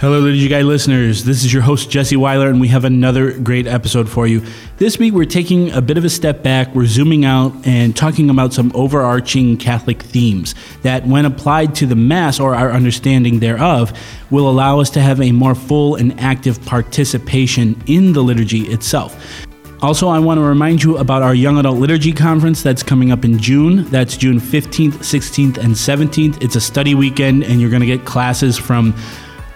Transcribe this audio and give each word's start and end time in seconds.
Hello, 0.00 0.18
Liturgy 0.18 0.48
Guy 0.48 0.62
listeners. 0.62 1.22
This 1.22 1.44
is 1.44 1.52
your 1.52 1.62
host, 1.62 1.88
Jesse 1.88 2.16
Weiler, 2.16 2.48
and 2.48 2.60
we 2.60 2.66
have 2.66 2.84
another 2.84 3.38
great 3.38 3.68
episode 3.68 4.08
for 4.08 4.26
you. 4.26 4.42
This 4.76 4.98
week, 4.98 5.14
we're 5.14 5.24
taking 5.24 5.70
a 5.70 5.80
bit 5.80 5.96
of 5.96 6.04
a 6.04 6.10
step 6.10 6.42
back. 6.42 6.74
We're 6.74 6.86
zooming 6.86 7.24
out 7.24 7.54
and 7.64 7.96
talking 7.96 8.28
about 8.28 8.52
some 8.52 8.72
overarching 8.74 9.56
Catholic 9.56 10.02
themes 10.02 10.56
that, 10.82 11.06
when 11.06 11.24
applied 11.24 11.76
to 11.76 11.86
the 11.86 11.94
Mass 11.94 12.40
or 12.40 12.56
our 12.56 12.72
understanding 12.72 13.38
thereof, 13.38 13.96
will 14.30 14.50
allow 14.50 14.80
us 14.80 14.90
to 14.90 15.00
have 15.00 15.20
a 15.20 15.30
more 15.30 15.54
full 15.54 15.94
and 15.94 16.18
active 16.18 16.62
participation 16.66 17.80
in 17.86 18.14
the 18.14 18.20
liturgy 18.20 18.62
itself. 18.62 19.46
Also, 19.80 20.08
I 20.08 20.18
want 20.18 20.38
to 20.38 20.44
remind 20.44 20.82
you 20.82 20.98
about 20.98 21.22
our 21.22 21.34
Young 21.34 21.56
Adult 21.58 21.78
Liturgy 21.78 22.12
Conference 22.12 22.62
that's 22.62 22.82
coming 22.82 23.12
up 23.12 23.24
in 23.24 23.38
June. 23.38 23.84
That's 23.90 24.16
June 24.16 24.40
15th, 24.40 24.94
16th, 24.94 25.58
and 25.58 25.74
17th. 25.74 26.42
It's 26.42 26.56
a 26.56 26.60
study 26.60 26.96
weekend, 26.96 27.44
and 27.44 27.60
you're 27.60 27.70
going 27.70 27.80
to 27.80 27.86
get 27.86 28.04
classes 28.04 28.58
from 28.58 28.92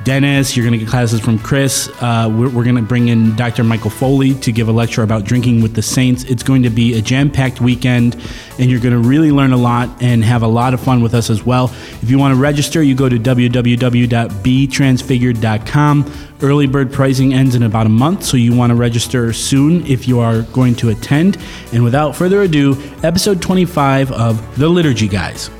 Dennis. 0.04 0.56
You're 0.56 0.64
going 0.64 0.78
to 0.78 0.80
get 0.84 0.88
classes 0.88 1.20
from 1.20 1.38
Chris. 1.38 1.90
Uh, 2.00 2.32
we're 2.32 2.48
we're 2.48 2.64
going 2.64 2.76
to 2.76 2.82
bring 2.82 3.08
in 3.08 3.36
Dr. 3.36 3.64
Michael 3.64 3.90
Foley 3.90 4.34
to 4.36 4.52
give 4.52 4.68
a 4.68 4.72
lecture 4.72 5.02
about 5.02 5.24
drinking 5.24 5.60
with 5.62 5.74
the 5.74 5.82
saints. 5.82 6.24
It's 6.24 6.42
going 6.42 6.62
to 6.62 6.70
be 6.70 6.96
a 6.96 7.02
jam 7.02 7.30
packed 7.30 7.60
weekend, 7.60 8.16
and 8.58 8.70
you're 8.70 8.80
going 8.80 8.94
to 9.00 9.08
really 9.08 9.30
learn 9.32 9.52
a 9.52 9.56
lot 9.56 10.02
and 10.02 10.24
have 10.24 10.42
a 10.42 10.46
lot 10.46 10.74
of 10.74 10.80
fun 10.80 11.02
with 11.02 11.14
us 11.14 11.30
as 11.30 11.44
well. 11.44 11.66
If 12.00 12.10
you 12.10 12.18
want 12.18 12.34
to 12.34 12.40
register, 12.40 12.82
you 12.82 12.94
go 12.94 13.08
to 13.08 13.18
www.betransfigured.com. 13.18 16.12
Early 16.40 16.68
bird 16.68 16.92
pricing 16.92 17.34
ends 17.34 17.56
in 17.56 17.64
about 17.64 17.86
a 17.86 17.90
month, 17.90 18.22
so 18.22 18.36
you 18.36 18.54
want 18.54 18.70
to 18.70 18.76
register 18.76 19.32
soon 19.32 19.84
if 19.86 20.06
you 20.06 20.20
are 20.20 20.42
going 20.42 20.76
to 20.76 20.90
attend. 20.90 21.36
And 21.72 21.82
without 21.82 22.14
further 22.14 22.42
ado, 22.42 22.80
episode 23.02 23.42
25 23.42 24.12
of 24.12 24.58
The 24.58 24.68
Liturgy 24.68 25.08
Guys. 25.08 25.50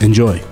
Enjoy. 0.00 0.51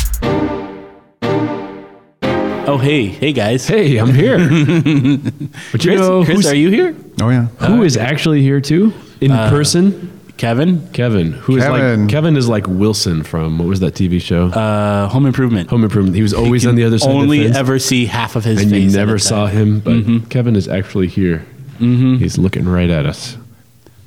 Oh, 2.63 2.77
hey, 2.77 3.07
hey 3.07 3.33
guys. 3.33 3.67
Hey, 3.67 3.97
I'm 3.97 4.13
here. 4.13 4.37
but 5.71 5.83
you 5.83 5.91
Chris, 5.91 5.99
know, 5.99 6.23
Chris 6.23 6.37
who's- 6.37 6.47
are 6.47 6.55
you 6.55 6.69
here? 6.69 6.95
Oh 7.21 7.29
yeah. 7.29 7.45
who 7.45 7.83
is 7.83 7.97
actually 7.97 8.41
here 8.41 8.61
too 8.61 8.93
in 9.19 9.31
person? 9.31 10.19
Kevin, 10.37 10.87
Kevin, 10.91 11.33
who 11.33 11.57
is 11.57 11.63
Kevin. 11.63 12.01
like 12.03 12.09
Kevin 12.09 12.35
is 12.37 12.47
like 12.49 12.65
Wilson 12.67 13.21
from 13.23 13.59
what 13.59 13.67
was 13.67 13.79
that 13.81 13.93
TV 13.93 14.19
show? 14.19 14.47
uh, 14.47 15.07
Home 15.09 15.25
Improvement. 15.27 15.69
Home 15.69 15.83
Improvement. 15.83 16.15
He 16.15 16.23
was 16.23 16.33
always 16.33 16.65
on 16.65 16.73
the 16.75 16.83
other 16.83 16.97
side. 16.97 17.09
Only 17.11 17.39
of 17.39 17.43
the 17.43 17.49
fence, 17.49 17.57
ever 17.59 17.77
see 17.79 18.05
half 18.07 18.35
of 18.35 18.43
his 18.43 18.59
and 18.61 18.71
face. 18.71 18.81
you 18.81 18.89
at 18.89 19.05
never 19.05 19.15
a 19.15 19.19
saw 19.19 19.47
time. 19.47 19.81
him. 19.81 20.19
But 20.21 20.29
Kevin 20.31 20.55
is 20.55 20.67
actually 20.67 21.07
here. 21.09 21.45
Mm-hmm. 21.79 22.15
He's 22.15 22.37
looking 22.39 22.67
right 22.67 22.89
at 22.89 23.05
us. 23.05 23.37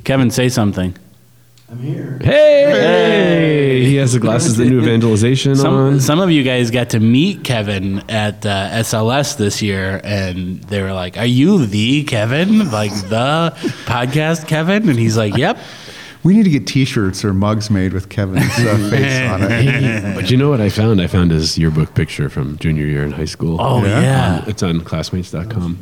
Kevin, 0.04 0.30
say 0.30 0.48
something. 0.48 0.96
Hey, 1.68 2.20
hey! 2.20 3.84
he 3.84 3.96
has 3.96 4.12
the 4.12 4.20
glasses 4.20 4.56
the 4.58 4.66
new 4.66 4.80
evangelization 4.82 5.56
Some, 5.56 5.74
on. 5.74 6.00
some 6.00 6.20
of 6.20 6.30
you 6.30 6.42
guys 6.42 6.70
got 6.70 6.90
to 6.90 7.00
meet 7.00 7.42
Kevin 7.42 7.98
at 8.10 8.44
uh, 8.44 8.68
SLS 8.70 9.38
this 9.38 9.62
year, 9.62 9.98
and 10.04 10.62
they 10.64 10.82
were 10.82 10.92
like, 10.92 11.16
"Are 11.16 11.24
you 11.24 11.64
the 11.64 12.04
Kevin? 12.04 12.70
Like 12.70 12.92
the 13.08 13.54
podcast 13.86 14.46
Kevin?" 14.46 14.88
And 14.90 14.98
he's 14.98 15.16
like, 15.16 15.36
"Yep." 15.36 15.58
We 16.22 16.34
need 16.34 16.44
to 16.44 16.50
get 16.50 16.66
T-shirts 16.66 17.22
or 17.22 17.34
mugs 17.34 17.70
made 17.70 17.92
with 17.92 18.08
Kevin's 18.08 18.44
uh, 18.58 18.88
face 18.90 19.30
on 19.30 19.42
it. 19.42 20.14
But 20.14 20.30
you 20.30 20.38
know 20.38 20.48
what 20.48 20.60
I 20.60 20.70
found? 20.70 21.00
I 21.02 21.06
found 21.06 21.30
his 21.30 21.58
yearbook 21.58 21.94
picture 21.94 22.30
from 22.30 22.56
junior 22.58 22.86
year 22.86 23.04
in 23.04 23.10
high 23.10 23.26
school. 23.26 23.58
Oh 23.60 23.84
yeah, 23.84 24.40
Um, 24.42 24.48
it's 24.48 24.62
on 24.62 24.80
classmates.com. 24.82 25.78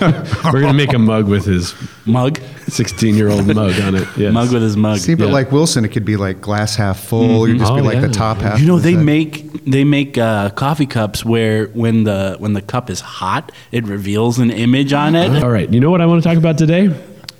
We're 0.52 0.60
gonna 0.60 0.72
make 0.72 0.92
a 0.94 0.98
mug 0.98 1.28
with 1.28 1.44
his 1.44 1.74
mug, 2.06 2.40
16 2.68 3.14
year 3.16 3.28
old 3.30 3.46
mug 3.54 3.78
on 3.80 3.94
it. 3.94 4.06
Yes. 4.16 4.32
mug 4.32 4.52
with 4.52 4.62
his 4.62 4.76
mug. 4.76 4.98
See, 4.98 5.14
but 5.14 5.26
Yeah. 5.28 5.32
like 5.32 5.50
Wilson, 5.52 5.84
it 5.84 5.88
could 5.88 6.04
be 6.04 6.16
like 6.16 6.40
glass 6.40 6.76
half 6.76 7.00
full. 7.00 7.48
You'd 7.48 7.58
just 7.58 7.72
Oh, 7.72 7.76
be 7.76 7.82
like 7.82 7.94
yeah. 7.96 8.00
the 8.02 8.08
top 8.12 8.38
half. 8.38 8.60
You 8.60 8.66
know 8.66 8.78
they 8.78 8.94
the- 8.94 9.02
make 9.04 9.64
they 9.64 9.84
make 9.84 10.16
uh, 10.18 10.50
coffee 10.50 10.86
cups 10.86 11.24
where 11.24 11.66
when 11.68 12.04
the 12.04 12.36
when 12.38 12.52
the 12.52 12.62
cup 12.62 12.90
is 12.90 13.00
hot, 13.00 13.52
it 13.72 13.84
reveals 13.84 14.38
an 14.38 14.50
image 14.50 14.92
on 14.92 15.14
it. 15.16 15.42
All 15.42 15.50
right. 15.50 15.68
You 15.72 15.80
know 15.80 15.90
what 15.90 16.00
I 16.00 16.06
want 16.06 16.22
to 16.22 16.28
talk 16.28 16.38
about 16.38 16.58
today? 16.58 16.90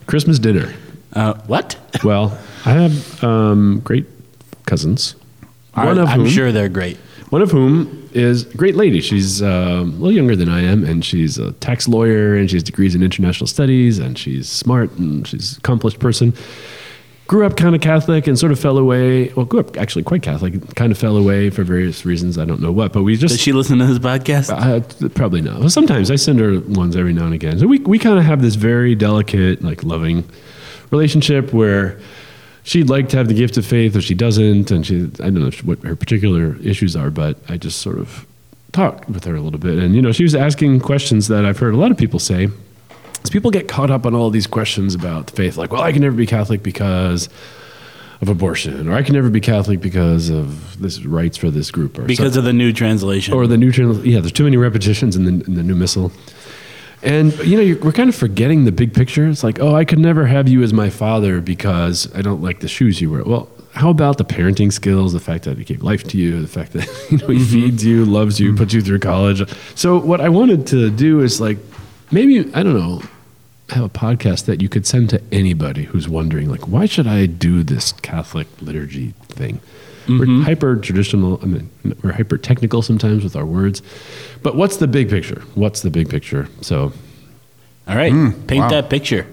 Christmas 0.06 0.38
dinner. 0.38 0.72
Uh, 1.12 1.34
what? 1.46 1.76
Well, 2.04 2.38
I 2.64 2.72
have 2.72 3.24
um, 3.24 3.80
great 3.84 4.06
cousins. 4.66 5.14
One 5.74 5.98
of 5.98 6.08
I'm 6.08 6.20
whom, 6.20 6.28
sure 6.28 6.50
they're 6.52 6.68
great. 6.68 6.98
One 7.30 7.42
of 7.42 7.50
whom 7.50 8.08
is 8.14 8.46
a 8.46 8.56
great 8.56 8.74
lady. 8.74 9.00
She's 9.00 9.42
um, 9.42 9.48
a 9.48 9.82
little 9.84 10.12
younger 10.12 10.34
than 10.34 10.48
I 10.48 10.62
am, 10.62 10.84
and 10.84 11.04
she's 11.04 11.36
a 11.36 11.52
tax 11.52 11.86
lawyer, 11.86 12.34
and 12.34 12.48
she 12.48 12.56
has 12.56 12.62
degrees 12.62 12.94
in 12.94 13.02
international 13.02 13.46
studies, 13.46 13.98
and 13.98 14.18
she's 14.18 14.48
smart, 14.48 14.90
and 14.92 15.26
she's 15.26 15.52
an 15.52 15.58
accomplished 15.58 15.98
person. 15.98 16.32
Grew 17.26 17.44
up 17.44 17.58
kind 17.58 17.74
of 17.74 17.82
Catholic 17.82 18.26
and 18.26 18.38
sort 18.38 18.50
of 18.52 18.58
fell 18.58 18.78
away. 18.78 19.28
Well, 19.34 19.44
grew 19.44 19.60
up 19.60 19.76
actually 19.76 20.04
quite 20.04 20.22
Catholic, 20.22 20.74
kind 20.76 20.90
of 20.90 20.96
fell 20.96 21.18
away 21.18 21.50
for 21.50 21.62
various 21.62 22.06
reasons. 22.06 22.38
I 22.38 22.46
don't 22.46 22.62
know 22.62 22.72
what, 22.72 22.94
but 22.94 23.02
we 23.02 23.16
just 23.16 23.34
Does 23.34 23.40
she 23.42 23.52
listen 23.52 23.78
to 23.78 23.84
this 23.84 23.98
podcast? 23.98 24.48
Uh, 24.48 25.08
probably 25.10 25.42
not. 25.42 25.60
Well, 25.60 25.68
sometimes 25.68 26.10
I 26.10 26.16
send 26.16 26.40
her 26.40 26.60
ones 26.60 26.96
every 26.96 27.12
now 27.12 27.26
and 27.26 27.34
again. 27.34 27.58
So 27.58 27.66
we 27.66 27.80
we 27.80 27.98
kind 27.98 28.18
of 28.18 28.24
have 28.24 28.40
this 28.40 28.54
very 28.54 28.94
delicate, 28.94 29.62
like 29.62 29.84
loving 29.84 30.24
relationship 30.90 31.52
where 31.52 32.00
she'd 32.68 32.90
like 32.90 33.08
to 33.08 33.16
have 33.16 33.28
the 33.28 33.34
gift 33.34 33.56
of 33.56 33.64
faith, 33.66 33.96
or 33.96 34.00
she 34.00 34.14
doesn't, 34.14 34.70
and 34.70 34.86
she 34.86 34.96
I 35.20 35.30
don't 35.30 35.40
know 35.40 35.50
what 35.64 35.82
her 35.82 35.96
particular 35.96 36.56
issues 36.62 36.94
are, 36.94 37.10
but 37.10 37.38
I 37.48 37.56
just 37.56 37.80
sort 37.80 37.98
of 37.98 38.26
talked 38.72 39.08
with 39.08 39.24
her 39.24 39.34
a 39.34 39.40
little 39.40 39.58
bit, 39.58 39.78
and 39.78 39.94
you 39.94 40.02
know 40.02 40.12
she 40.12 40.22
was 40.22 40.34
asking 40.34 40.80
questions 40.80 41.28
that 41.28 41.44
I've 41.44 41.58
heard 41.58 41.74
a 41.74 41.78
lot 41.78 41.90
of 41.90 41.96
people 41.96 42.18
say. 42.20 42.48
Is 43.24 43.30
people 43.30 43.50
get 43.50 43.66
caught 43.66 43.90
up 43.90 44.06
on 44.06 44.14
all 44.14 44.30
these 44.30 44.46
questions 44.46 44.94
about 44.94 45.30
faith, 45.32 45.56
like, 45.56 45.72
well, 45.72 45.82
I 45.82 45.90
can 45.90 46.02
never 46.02 46.14
be 46.14 46.26
Catholic 46.26 46.62
because 46.62 47.28
of 48.20 48.28
abortion, 48.28 48.88
or 48.88 48.94
I 48.94 49.02
can 49.02 49.14
never 49.14 49.28
be 49.30 49.40
Catholic 49.40 49.80
because 49.80 50.28
of 50.28 50.80
this 50.80 51.04
rights 51.04 51.36
for 51.36 51.50
this 51.50 51.70
group, 51.70 51.98
or 51.98 52.02
because 52.02 52.36
of 52.36 52.44
the 52.44 52.52
new 52.52 52.72
translation. 52.72 53.34
or 53.34 53.46
the 53.48 53.56
new 53.56 53.72
trans- 53.72 54.04
yeah 54.04 54.20
there's 54.20 54.32
too 54.32 54.44
many 54.44 54.56
repetitions 54.56 55.16
in 55.16 55.24
the, 55.24 55.44
in 55.46 55.54
the 55.54 55.62
new 55.62 55.74
missal 55.74 56.12
and 57.02 57.36
you 57.38 57.56
know 57.56 57.62
you're, 57.62 57.78
we're 57.78 57.92
kind 57.92 58.08
of 58.08 58.14
forgetting 58.14 58.64
the 58.64 58.72
big 58.72 58.94
picture. 58.94 59.28
It's 59.28 59.44
like 59.44 59.60
oh 59.60 59.74
i 59.74 59.84
could 59.84 59.98
never 59.98 60.26
have 60.26 60.48
you 60.48 60.62
as 60.62 60.72
my 60.72 60.90
father 60.90 61.40
because 61.40 62.12
i 62.14 62.22
don't 62.22 62.42
like 62.42 62.60
the 62.60 62.68
shoes 62.68 63.00
you 63.00 63.10
wear. 63.10 63.24
Well 63.24 63.48
how 63.74 63.90
about 63.90 64.18
the 64.18 64.24
parenting 64.24 64.72
skills 64.72 65.12
the 65.12 65.20
fact 65.20 65.44
that 65.44 65.58
he 65.58 65.64
gave 65.64 65.82
life 65.82 66.02
to 66.04 66.18
you 66.18 66.40
the 66.40 66.48
fact 66.48 66.72
that 66.72 66.86
you 67.10 67.18
know 67.18 67.28
he 67.28 67.38
mm-hmm. 67.38 67.52
feeds 67.52 67.84
you 67.84 68.04
loves 68.04 68.40
you 68.40 68.48
mm-hmm. 68.48 68.58
puts 68.58 68.74
you 68.74 68.80
through 68.80 69.00
college. 69.00 69.48
So 69.74 69.98
what 69.98 70.20
i 70.20 70.28
wanted 70.28 70.66
to 70.68 70.90
do 70.90 71.20
is 71.20 71.40
like 71.40 71.58
maybe 72.10 72.40
i 72.54 72.62
don't 72.62 72.74
know 72.74 73.02
have 73.70 73.84
a 73.84 73.88
podcast 73.88 74.46
that 74.46 74.62
you 74.62 74.68
could 74.68 74.86
send 74.86 75.10
to 75.10 75.22
anybody 75.30 75.84
who's 75.84 76.08
wondering 76.08 76.48
like 76.48 76.66
why 76.66 76.86
should 76.86 77.06
i 77.06 77.26
do 77.26 77.62
this 77.62 77.92
catholic 77.92 78.46
liturgy 78.62 79.10
thing 79.28 79.60
we're 80.08 80.24
mm-hmm. 80.24 80.42
hyper 80.42 80.76
traditional 80.76 81.38
i 81.42 81.46
mean 81.46 81.68
we're 82.02 82.12
hyper 82.12 82.38
technical 82.38 82.80
sometimes 82.82 83.22
with 83.22 83.36
our 83.36 83.44
words 83.44 83.82
but 84.42 84.56
what's 84.56 84.78
the 84.78 84.86
big 84.86 85.10
picture 85.10 85.42
what's 85.54 85.82
the 85.82 85.90
big 85.90 86.08
picture 86.08 86.48
so 86.60 86.92
All 87.88 87.96
right, 87.96 88.12
hmm. 88.12 88.30
paint 88.46 88.60
wow. 88.64 88.68
that 88.68 88.90
picture. 88.90 89.26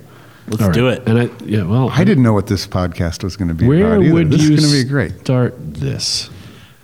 Let's 0.48 0.62
all 0.62 0.70
right. 0.70 0.74
do 0.74 0.88
it. 0.88 1.04
and 1.08 1.20
i 1.20 1.30
yeah 1.44 1.64
well 1.64 1.90
I 1.90 2.04
didn't 2.04 2.24
know 2.24 2.34
what 2.34 2.48
this 2.48 2.68
podcast 2.68 3.24
was 3.24 3.36
going 3.36 3.50
to 3.50 3.54
be 3.54 3.68
where 3.68 3.96
about 3.96 4.04
either. 4.04 4.14
would 4.14 4.32
this 4.32 4.44
you 4.44 4.54
is 4.54 4.60
going 4.62 4.72
to 4.72 4.84
be 4.84 4.90
great. 4.90 5.20
start 5.22 5.56
this 5.58 6.30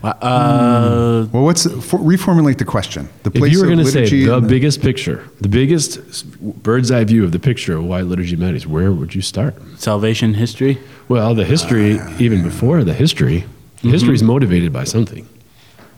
Uh, 0.04 1.26
hmm. 1.26 1.32
Well, 1.32 1.44
what's 1.44 1.64
for, 1.64 2.00
reformulate 2.00 2.58
the 2.58 2.66
question? 2.66 3.08
The 3.22 3.30
if 3.30 3.36
place 3.36 3.54
you 3.54 3.60
were 3.62 3.68
going 3.68 3.78
to 3.78 3.86
say 3.86 4.02
liturgy 4.02 4.26
the 4.26 4.42
biggest 4.42 4.82
picture 4.82 5.24
the 5.40 5.48
biggest 5.48 6.26
bird's 6.64 6.90
eye 6.92 7.04
view 7.06 7.24
of 7.24 7.32
the 7.32 7.40
picture 7.40 7.78
of 7.78 7.86
why 7.86 8.02
liturgy 8.02 8.36
matters 8.36 8.66
where 8.66 8.92
would 8.92 9.14
you 9.16 9.22
start 9.22 9.54
salvation 9.78 10.34
history. 10.34 10.80
well 11.08 11.36
the 11.36 11.46
history 11.46 12.00
ah. 12.00 12.18
even 12.20 12.42
before 12.44 12.84
the 12.84 12.96
history 12.96 13.46
history 13.82 14.14
is 14.14 14.24
motivated 14.24 14.72
by 14.74 14.84
something 14.84 15.28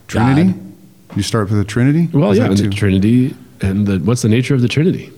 Trinity. 0.07 0.53
You 1.15 1.21
start 1.23 1.49
with 1.49 1.57
the 1.59 1.65
Trinity. 1.65 2.09
well 2.13 2.31
Is 2.31 2.37
yeah 2.37 2.45
and 2.45 2.57
the 2.57 2.69
trinity 2.69 3.35
and 3.61 3.85
the, 3.87 3.99
what's 3.99 4.21
the 4.23 4.29
nature 4.29 4.55
of 4.55 4.61
the 4.61 4.67
trinity 4.67 5.11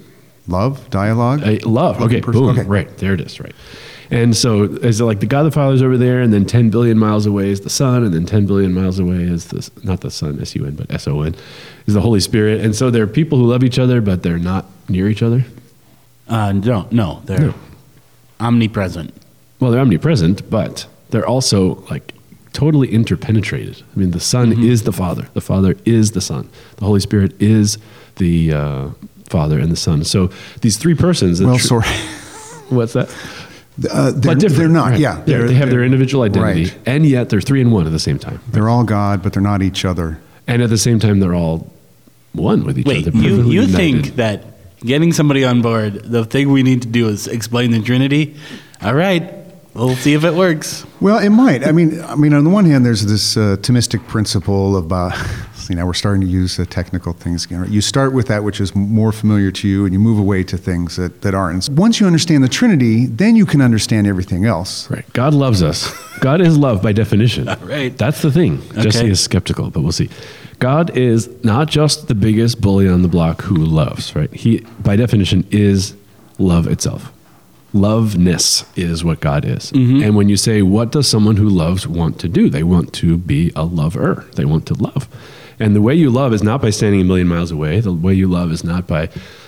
love, 0.47 0.87
dialogue, 0.91 1.41
Uh, 1.43 1.57
love. 1.67 1.99
Okay, 2.01 2.21
Person- 2.21 2.41
boom. 2.41 2.49
okay. 2.59 2.67
Right 2.67 2.97
there 2.97 3.13
it 3.15 3.21
is. 3.21 3.39
Right. 3.39 3.55
And 4.11 4.37
so 4.37 4.63
is 4.65 5.01
it 5.01 5.05
like 5.05 5.19
the 5.19 5.25
God 5.25 5.41
the 5.43 5.49
Father's 5.51 5.81
over 5.81 5.97
there, 5.97 6.21
and 6.21 6.31
then 6.31 6.45
10 6.45 6.69
billion 6.69 6.99
miles 6.99 7.25
away 7.25 7.49
is 7.49 7.61
the 7.61 7.69
Son, 7.71 8.03
and 8.03 8.13
then 8.13 8.27
10 8.27 8.45
billion 8.45 8.71
miles 8.71 8.99
away 8.99 9.23
is 9.23 9.45
the 9.47 9.67
not 9.83 10.01
the 10.01 10.11
Son 10.11 10.39
S 10.39 10.55
U 10.55 10.65
N 10.67 10.75
but 10.75 10.91
S 10.91 11.07
O 11.07 11.21
N 11.23 11.33
is 11.87 11.95
the 11.95 12.01
Holy 12.01 12.19
Spirit. 12.19 12.61
And 12.61 12.75
so 12.75 12.91
there 12.91 13.01
are 13.01 13.07
people 13.07 13.39
who 13.39 13.45
love 13.47 13.63
each 13.63 13.79
other, 13.79 14.01
but 14.01 14.21
they're 14.21 14.37
not 14.37 14.65
near 14.87 15.09
each 15.09 15.23
other. 15.23 15.43
Uh, 16.27 16.51
no, 16.51 16.87
no, 16.91 17.21
they're 17.25 17.39
No. 17.47 17.53
omnipresent. 18.39 19.13
Well, 19.59 19.71
they're 19.71 19.81
omnipresent, 19.81 20.47
but 20.49 20.85
they're 21.09 21.25
also 21.27 21.83
like 21.89 22.13
totally 22.55 22.87
interpenetrated. 22.91 23.83
I 23.95 23.99
mean, 23.99 24.11
the 24.11 24.19
Son 24.19 24.51
Mm-hmm. 24.51 24.63
is 24.63 24.83
the 24.83 24.91
Father, 24.93 25.27
the 25.33 25.41
Father 25.41 25.75
is 25.85 26.11
the 26.13 26.21
Son, 26.21 26.49
the 26.77 26.85
Holy 26.85 26.99
Spirit 27.01 27.39
is 27.41 27.77
the 28.15 28.53
uh, 28.53 28.87
Father 29.29 29.59
and 29.59 29.71
the 29.71 29.75
Son. 29.75 30.03
So 30.03 30.29
these 30.61 30.77
three 30.77 30.95
persons. 30.95 31.41
Well, 31.41 31.57
tr- 31.57 31.67
sorry. 31.67 31.87
What's 32.69 32.93
that? 32.93 33.09
Uh, 33.91 34.11
they're, 34.11 34.21
But 34.33 34.39
different, 34.39 34.57
they're 34.57 34.67
not. 34.69 34.91
right. 34.91 34.99
Yeah, 34.99 35.21
They're- 35.25 35.39
they're- 35.39 35.47
they 35.49 35.53
have 35.55 35.69
their 35.69 35.83
individual 35.83 36.23
identity, 36.23 36.63
Right. 36.63 36.77
and 36.85 37.05
yet 37.05 37.29
they're 37.29 37.41
three 37.41 37.59
and 37.61 37.71
one 37.73 37.85
at 37.85 37.91
the 37.91 37.99
same 37.99 38.17
time. 38.17 38.39
They're 38.51 38.69
all 38.69 38.83
God, 38.85 39.21
but 39.21 39.33
they're 39.33 39.41
not 39.43 39.61
each 39.61 39.83
other. 39.85 40.17
And 40.47 40.61
at 40.63 40.69
the 40.69 40.77
same 40.77 40.97
time, 40.99 41.19
they're 41.19 41.35
all 41.35 41.71
one 42.33 42.63
with 42.63 42.79
each 42.79 42.85
Wait, 42.85 43.07
other. 43.07 43.17
You, 43.17 43.37
you 43.43 43.61
united. 43.63 43.75
think 43.75 44.15
that 44.15 44.45
getting 44.79 45.11
somebody 45.11 45.43
on 45.43 45.61
board, 45.61 45.93
the 46.05 46.23
thing 46.23 46.51
we 46.51 46.63
need 46.63 46.81
to 46.83 46.87
do 46.87 47.09
is 47.09 47.27
explain 47.27 47.71
the 47.71 47.81
Trinity? 47.81 48.35
All 48.81 48.93
right, 48.93 49.23
we'll 49.75 49.95
see 49.95 50.13
if 50.13 50.23
it 50.23 50.33
works. 50.33 50.85
Well, 50.99 51.19
it 51.19 51.29
might. 51.29 51.67
I 51.67 51.71
mean, 51.71 52.01
I 52.01 52.15
mean, 52.15 52.33
on 52.33 52.43
the 52.43 52.49
one 52.49 52.65
hand, 52.65 52.85
there's 52.85 53.05
this 53.05 53.37
uh, 53.37 53.57
Thomistic 53.59 54.07
principle 54.07 54.77
about. 54.77 55.13
See, 55.65 55.73
now 55.73 55.87
we're 55.87 55.93
starting 55.93 56.21
to 56.21 56.27
use 56.27 56.59
uh, 56.59 56.65
technical 56.69 57.13
things 57.13 57.45
again. 57.45 57.61
Right? 57.61 57.69
You 57.71 57.81
start 57.81 58.13
with 58.13 58.27
that 58.27 58.43
which 58.43 58.61
is 58.61 58.75
more 58.75 59.11
familiar 59.11 59.49
to 59.49 59.67
you, 59.67 59.83
and 59.85 59.93
you 59.93 59.99
move 59.99 60.19
away 60.19 60.43
to 60.43 60.57
things 60.57 60.95
that, 60.97 61.23
that 61.23 61.33
aren't. 61.33 61.67
And 61.67 61.77
once 61.77 61.99
you 61.99 62.05
understand 62.05 62.43
the 62.43 62.47
Trinity, 62.47 63.07
then 63.07 63.35
you 63.35 63.47
can 63.47 63.61
understand 63.61 64.05
everything 64.05 64.45
else. 64.45 64.87
Right. 64.91 65.11
God 65.13 65.33
loves 65.33 65.63
us. 65.63 65.91
God 66.19 66.39
is 66.39 66.55
love 66.55 66.83
by 66.83 66.91
definition. 66.91 67.45
right. 67.63 67.97
That's 67.97 68.21
the 68.21 68.31
thing. 68.31 68.61
Jesse 68.73 69.09
is 69.09 69.19
skeptical, 69.19 69.71
but 69.71 69.81
we'll 69.81 69.91
see. 69.91 70.09
God 70.59 70.95
is 70.95 71.29
not 71.43 71.67
just 71.67 72.09
the 72.09 72.15
biggest 72.15 72.61
bully 72.61 72.87
on 72.87 73.01
the 73.01 73.07
block 73.07 73.41
who 73.41 73.55
loves, 73.55 74.15
right? 74.15 74.31
He, 74.31 74.59
by 74.81 74.95
definition, 74.95 75.47
is 75.49 75.95
love 76.37 76.67
itself. 76.67 77.11
Loveness 77.75 78.65
is 78.77 79.03
what 79.03 79.19
God 79.19 79.43
is. 79.43 79.71
Mm-hmm. 79.71 80.01
And 80.01 80.15
when 80.15 80.29
you 80.29 80.37
say, 80.37 80.61
what 80.61 80.91
does 80.91 81.07
someone 81.07 81.35
who 81.35 81.49
loves 81.49 81.85
want 81.87 82.19
to 82.21 82.29
do? 82.29 82.49
They 82.49 82.63
want 82.63 82.93
to 82.93 83.17
be 83.17 83.51
a 83.55 83.65
lover, 83.65 84.25
they 84.35 84.45
want 84.45 84.65
to 84.67 84.73
love. 84.75 85.09
And 85.59 85.75
the 85.75 85.81
way 85.81 85.95
you 85.95 86.09
love 86.09 86.33
is 86.33 86.43
not 86.43 86.61
by 86.61 86.69
standing 86.69 87.01
a 87.01 87.03
million 87.03 87.27
miles 87.27 87.51
away. 87.51 87.79
The 87.79 87.93
way 87.93 88.13
you 88.13 88.27
love 88.27 88.51
is 88.51 88.63
not 88.63 88.87
by 88.87 89.07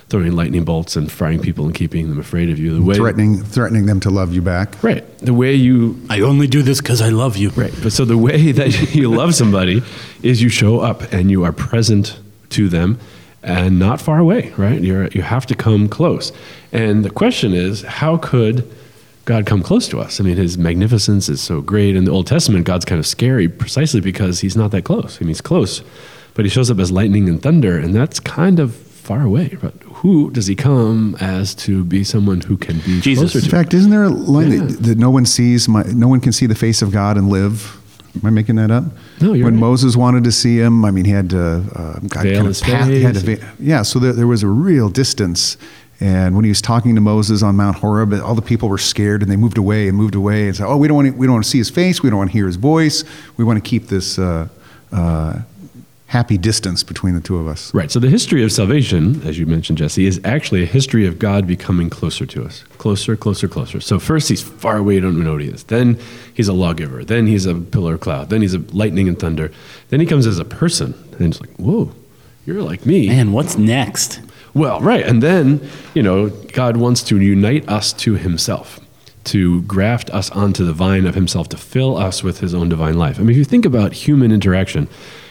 throwing 0.09 0.31
lightning 0.33 0.63
bolts 0.63 0.95
and 0.95 1.11
frying 1.11 1.39
people 1.39 1.65
and 1.65 1.75
keeping 1.75 2.09
them 2.09 2.19
afraid 2.19 2.49
of 2.49 2.57
you. 2.59 2.75
The 2.75 2.81
way 2.81 2.95
Threatening, 2.95 3.43
threatening 3.43 3.87
them 3.87 3.99
to 4.01 4.09
love 4.09 4.33
you 4.33 4.41
back. 4.41 4.81
Right. 4.81 5.05
The 5.19 5.33
way 5.33 5.53
you 5.53 6.01
I 6.09 6.21
only 6.21 6.47
do 6.47 6.61
this 6.61 6.79
because 6.79 7.01
I 7.01 7.09
love 7.09 7.35
you. 7.35 7.49
Right. 7.51 7.73
But 7.83 7.91
so 7.91 8.05
the 8.05 8.17
way 8.17 8.51
that 8.53 8.95
you 8.95 9.09
love 9.09 9.35
somebody 9.35 9.83
is 10.23 10.41
you 10.41 10.49
show 10.49 10.79
up 10.79 11.11
and 11.11 11.29
you 11.29 11.43
are 11.43 11.51
present 11.51 12.19
to 12.49 12.69
them 12.69 12.99
and 13.43 13.79
not 13.79 14.01
far 14.01 14.19
away, 14.19 14.51
right? 14.57 14.81
You're 14.81 15.07
you 15.09 15.21
have 15.21 15.45
to 15.47 15.55
come 15.55 15.87
close. 15.89 16.31
And 16.71 17.05
the 17.05 17.09
question 17.09 17.53
is, 17.53 17.81
how 17.83 18.17
could 18.17 18.69
God 19.25 19.45
come 19.45 19.61
close 19.61 19.87
to 19.89 19.99
us? 19.99 20.19
I 20.19 20.23
mean, 20.23 20.37
his 20.37 20.57
magnificence 20.57 21.29
is 21.29 21.41
so 21.41 21.61
great. 21.61 21.95
In 21.95 22.05
the 22.05 22.11
Old 22.11 22.27
Testament, 22.27 22.65
God's 22.65 22.85
kind 22.85 22.99
of 22.99 23.05
scary 23.05 23.47
precisely 23.47 24.01
because 24.01 24.39
he's 24.41 24.55
not 24.55 24.71
that 24.71 24.83
close. 24.83 25.17
I 25.17 25.19
mean, 25.21 25.29
he's 25.29 25.41
close, 25.41 25.81
but 26.33 26.45
he 26.45 26.49
shows 26.49 26.71
up 26.71 26.79
as 26.79 26.91
lightning 26.91 27.27
and 27.29 27.41
thunder, 27.41 27.77
and 27.77 27.93
that's 27.95 28.19
kind 28.19 28.59
of 28.59 28.75
far 28.75 29.21
away. 29.21 29.57
But 29.61 29.73
who 30.01 30.29
does 30.31 30.47
he 30.47 30.55
come 30.55 31.15
as 31.21 31.55
to 31.55 31.83
be 31.83 32.03
someone 32.03 32.41
who 32.41 32.57
can 32.57 32.79
be 32.79 32.99
Jesus. 33.01 33.31
closer 33.31 33.39
In 33.39 33.43
to? 33.45 33.49
fact, 33.51 33.73
isn't 33.73 33.91
there 33.91 34.03
a 34.03 34.09
line 34.09 34.51
Yeah. 34.51 34.59
that, 34.65 34.83
that 34.83 34.97
no 34.97 35.09
one 35.09 35.25
sees? 35.25 35.67
My, 35.69 35.83
no 35.83 36.07
one 36.07 36.19
can 36.19 36.31
see 36.33 36.45
the 36.45 36.55
face 36.55 36.81
of 36.81 36.91
God 36.91 37.17
and 37.17 37.29
live. 37.29 37.77
Am 38.21 38.25
I 38.25 38.29
making 38.29 38.55
that 38.55 38.71
up? 38.71 38.83
No, 39.21 39.33
you're 39.33 39.45
When 39.45 39.55
right. 39.55 39.59
Moses 39.61 39.95
wanted 39.95 40.23
to 40.25 40.31
see 40.31 40.57
him, 40.59 40.83
I 40.85 40.91
mean, 40.91 41.05
he 41.05 41.11
had 41.11 41.29
to 41.31 41.39
uh, 41.75 41.99
God 42.07 42.23
Veil 42.23 42.35
kind 42.35 42.47
his 42.47 42.61
of 42.61 42.67
path, 42.67 42.87
he 42.87 43.01
had 43.01 43.13
to 43.15 43.19
face. 43.21 43.39
ve- 43.39 43.45
yeah. 43.59 43.81
So 43.83 43.99
there, 43.99 44.13
there 44.13 44.27
was 44.27 44.43
a 44.43 44.47
real 44.47 44.89
distance. 44.89 45.57
And 45.99 46.35
when 46.35 46.43
he 46.45 46.49
was 46.49 46.61
talking 46.61 46.93
to 46.93 47.01
Moses 47.01 47.41
on 47.41 47.55
Mount 47.55 47.77
Horeb, 47.77 48.13
all 48.21 48.35
the 48.35 48.41
people 48.43 48.69
were 48.69 48.77
scared 48.77 49.23
and 49.23 49.31
they 49.31 49.35
moved 49.35 49.57
away 49.57 49.87
and 49.87 49.97
moved 49.97 50.13
away 50.13 50.45
and 50.47 50.55
said, 50.55 50.67
"Oh, 50.67 50.77
we 50.77 50.87
don't 50.87 50.95
want 50.95 51.07
to, 51.07 51.13
we 51.17 51.25
don't 51.25 51.33
want 51.33 51.45
to 51.45 51.49
see 51.49 51.57
his 51.57 51.71
face. 51.71 52.03
We 52.03 52.09
don't 52.11 52.19
want 52.19 52.29
to 52.29 52.33
hear 52.37 52.45
his 52.45 52.55
voice. 52.55 53.03
We 53.35 53.43
want 53.43 53.57
to 53.63 53.67
keep 53.67 53.87
this 53.87 54.19
uh, 54.19 54.47
uh, 54.91 55.39
happy 56.07 56.37
distance 56.37 56.83
between 56.83 57.13
the 57.15 57.21
two 57.21 57.37
of 57.37 57.47
us." 57.47 57.73
Right. 57.73 57.91
So 57.91 57.99
the 57.99 58.09
history 58.09 58.43
of 58.43 58.51
salvation, 58.51 59.21
as 59.25 59.37
you 59.37 59.45
mentioned, 59.45 59.77
Jesse, 59.77 60.05
is 60.05 60.19
actually 60.23 60.63
a 60.63 60.65
history 60.65 61.05
of 61.05 61.19
God 61.19 61.45
becoming 61.45 61.89
closer 61.89 62.25
to 62.25 62.43
us. 62.43 62.63
Closer, 62.77 63.15
closer, 63.15 63.47
closer. 63.47 63.79
So 63.79 63.99
first 63.99 64.29
he's 64.29 64.41
far 64.41 64.77
away, 64.77 64.95
you 64.95 65.01
don't 65.01 65.21
know 65.23 65.33
what 65.33 65.41
he 65.41 65.49
is. 65.49 65.63
Then 65.63 65.97
he's 66.33 66.47
a 66.47 66.53
lawgiver. 66.53 67.03
Then 67.03 67.27
he's 67.27 67.45
a 67.45 67.55
pillar 67.55 67.95
of 67.95 68.01
cloud. 68.01 68.29
Then 68.29 68.41
he's 68.41 68.53
a 68.53 68.59
lightning 68.71 69.07
and 69.07 69.19
thunder. 69.19 69.51
Then 69.89 69.99
he 69.99 70.05
comes 70.05 70.25
as 70.25 70.39
a 70.39 70.45
person. 70.45 70.93
And 71.19 71.33
it's 71.33 71.41
like, 71.41 71.55
whoa, 71.57 71.91
you're 72.45 72.61
like 72.61 72.85
me. 72.85 73.07
Man, 73.07 73.31
what's 73.31 73.57
next? 73.57 74.21
Well, 74.53 74.79
right. 74.79 75.05
And 75.05 75.21
then, 75.21 75.67
you 75.93 76.01
know, 76.01 76.29
God 76.29 76.77
wants 76.77 77.03
to 77.03 77.19
unite 77.19 77.67
us 77.67 77.93
to 77.93 78.15
himself, 78.15 78.79
to 79.25 79.61
graft 79.63 80.09
us 80.11 80.31
onto 80.31 80.65
the 80.65 80.73
vine 80.73 81.05
of 81.05 81.15
himself, 81.15 81.49
to 81.49 81.57
fill 81.57 81.97
us 81.97 82.23
with 82.23 82.39
his 82.39 82.53
own 82.53 82.69
divine 82.69 82.97
life. 82.97 83.19
I 83.19 83.21
mean, 83.21 83.31
if 83.31 83.37
you 83.37 83.43
think 83.43 83.65
about 83.65 83.93
human 83.93 84.31
interaction, 84.31 84.87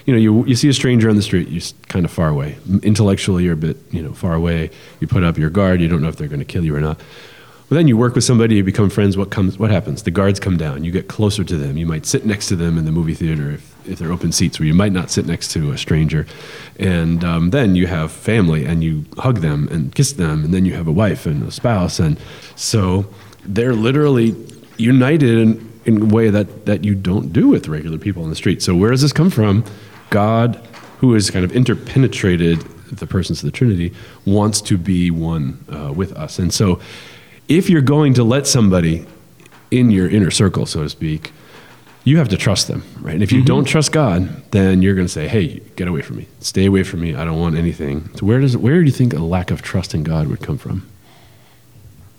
you 0.06 0.12
know, 0.12 0.18
you, 0.18 0.44
you 0.46 0.54
see 0.54 0.68
a 0.68 0.72
stranger 0.72 1.10
on 1.10 1.16
the 1.16 1.22
street, 1.22 1.48
you're 1.48 1.62
kind 1.88 2.04
of 2.04 2.10
far 2.10 2.28
away. 2.28 2.56
Intellectually, 2.82 3.44
you're 3.44 3.54
a 3.54 3.56
bit, 3.56 3.76
you 3.90 4.00
know, 4.00 4.12
far 4.12 4.34
away. 4.34 4.70
You 5.00 5.08
put 5.08 5.24
up 5.24 5.36
your 5.36 5.50
guard, 5.50 5.80
you 5.80 5.88
don't 5.88 6.00
know 6.00 6.08
if 6.08 6.16
they're 6.16 6.28
going 6.28 6.38
to 6.38 6.44
kill 6.44 6.64
you 6.64 6.74
or 6.74 6.80
not. 6.80 6.98
But 7.68 7.74
then 7.74 7.88
you 7.88 7.96
work 7.96 8.14
with 8.14 8.22
somebody, 8.22 8.54
you 8.54 8.62
become 8.62 8.88
friends. 8.88 9.16
What 9.16 9.30
comes? 9.30 9.58
What 9.58 9.72
happens? 9.72 10.04
The 10.04 10.12
guards 10.12 10.38
come 10.38 10.56
down. 10.56 10.84
You 10.84 10.92
get 10.92 11.08
closer 11.08 11.42
to 11.42 11.56
them. 11.56 11.76
You 11.76 11.84
might 11.84 12.06
sit 12.06 12.24
next 12.24 12.46
to 12.48 12.56
them 12.56 12.78
in 12.78 12.84
the 12.84 12.92
movie 12.92 13.14
theater 13.14 13.50
if, 13.50 13.88
if 13.88 13.98
they're 13.98 14.12
open 14.12 14.30
seats, 14.30 14.60
where 14.60 14.68
you 14.68 14.74
might 14.74 14.92
not 14.92 15.10
sit 15.10 15.26
next 15.26 15.50
to 15.54 15.72
a 15.72 15.78
stranger. 15.78 16.28
And 16.78 17.24
um, 17.24 17.50
then 17.50 17.74
you 17.74 17.88
have 17.88 18.12
family, 18.12 18.64
and 18.64 18.84
you 18.84 19.04
hug 19.18 19.38
them 19.38 19.66
and 19.72 19.92
kiss 19.92 20.12
them, 20.12 20.44
and 20.44 20.54
then 20.54 20.64
you 20.64 20.74
have 20.74 20.86
a 20.86 20.92
wife 20.92 21.26
and 21.26 21.42
a 21.42 21.50
spouse, 21.50 21.98
and 21.98 22.20
so 22.54 23.06
they're 23.44 23.74
literally 23.74 24.36
united 24.76 25.36
in, 25.36 25.72
in 25.86 26.02
a 26.02 26.04
way 26.04 26.30
that 26.30 26.66
that 26.66 26.84
you 26.84 26.94
don't 26.94 27.32
do 27.32 27.48
with 27.48 27.66
regular 27.66 27.98
people 27.98 28.22
on 28.22 28.30
the 28.30 28.36
street. 28.36 28.62
So 28.62 28.76
where 28.76 28.92
does 28.92 29.02
this 29.02 29.12
come 29.12 29.30
from? 29.30 29.64
God, 30.10 30.56
who 30.98 31.14
is 31.14 31.30
kind 31.30 31.44
of 31.44 31.52
interpenetrated 31.52 32.60
the 32.90 33.06
persons 33.06 33.42
of 33.42 33.46
the 33.46 33.56
Trinity, 33.56 33.92
wants 34.24 34.60
to 34.62 34.78
be 34.78 35.10
one 35.10 35.64
uh, 35.68 35.92
with 35.92 36.12
us, 36.12 36.38
and 36.38 36.52
so 36.52 36.80
if 37.48 37.70
you're 37.70 37.80
going 37.80 38.14
to 38.14 38.24
let 38.24 38.46
somebody 38.46 39.06
in 39.70 39.90
your 39.90 40.08
inner 40.08 40.30
circle, 40.30 40.66
so 40.66 40.82
to 40.82 40.88
speak, 40.88 41.32
you 42.04 42.18
have 42.18 42.28
to 42.28 42.36
trust 42.36 42.68
them, 42.68 42.84
right? 43.00 43.14
And 43.14 43.22
if 43.22 43.32
you 43.32 43.42
don't 43.42 43.64
trust 43.64 43.90
God, 43.90 44.50
then 44.52 44.80
you're 44.80 44.94
going 44.94 45.08
to 45.08 45.12
say, 45.12 45.26
"Hey, 45.26 45.60
get 45.74 45.88
away 45.88 46.02
from 46.02 46.18
me. 46.18 46.28
Stay 46.38 46.66
away 46.66 46.84
from 46.84 47.00
me. 47.00 47.16
I 47.16 47.24
don't 47.24 47.40
want 47.40 47.56
anything." 47.56 48.08
So 48.14 48.26
where 48.26 48.40
does 48.40 48.56
where 48.56 48.78
do 48.78 48.84
you 48.84 48.92
think 48.92 49.12
a 49.12 49.18
lack 49.18 49.50
of 49.50 49.60
trust 49.60 49.92
in 49.92 50.04
God 50.04 50.28
would 50.28 50.40
come 50.40 50.56
from? 50.56 50.88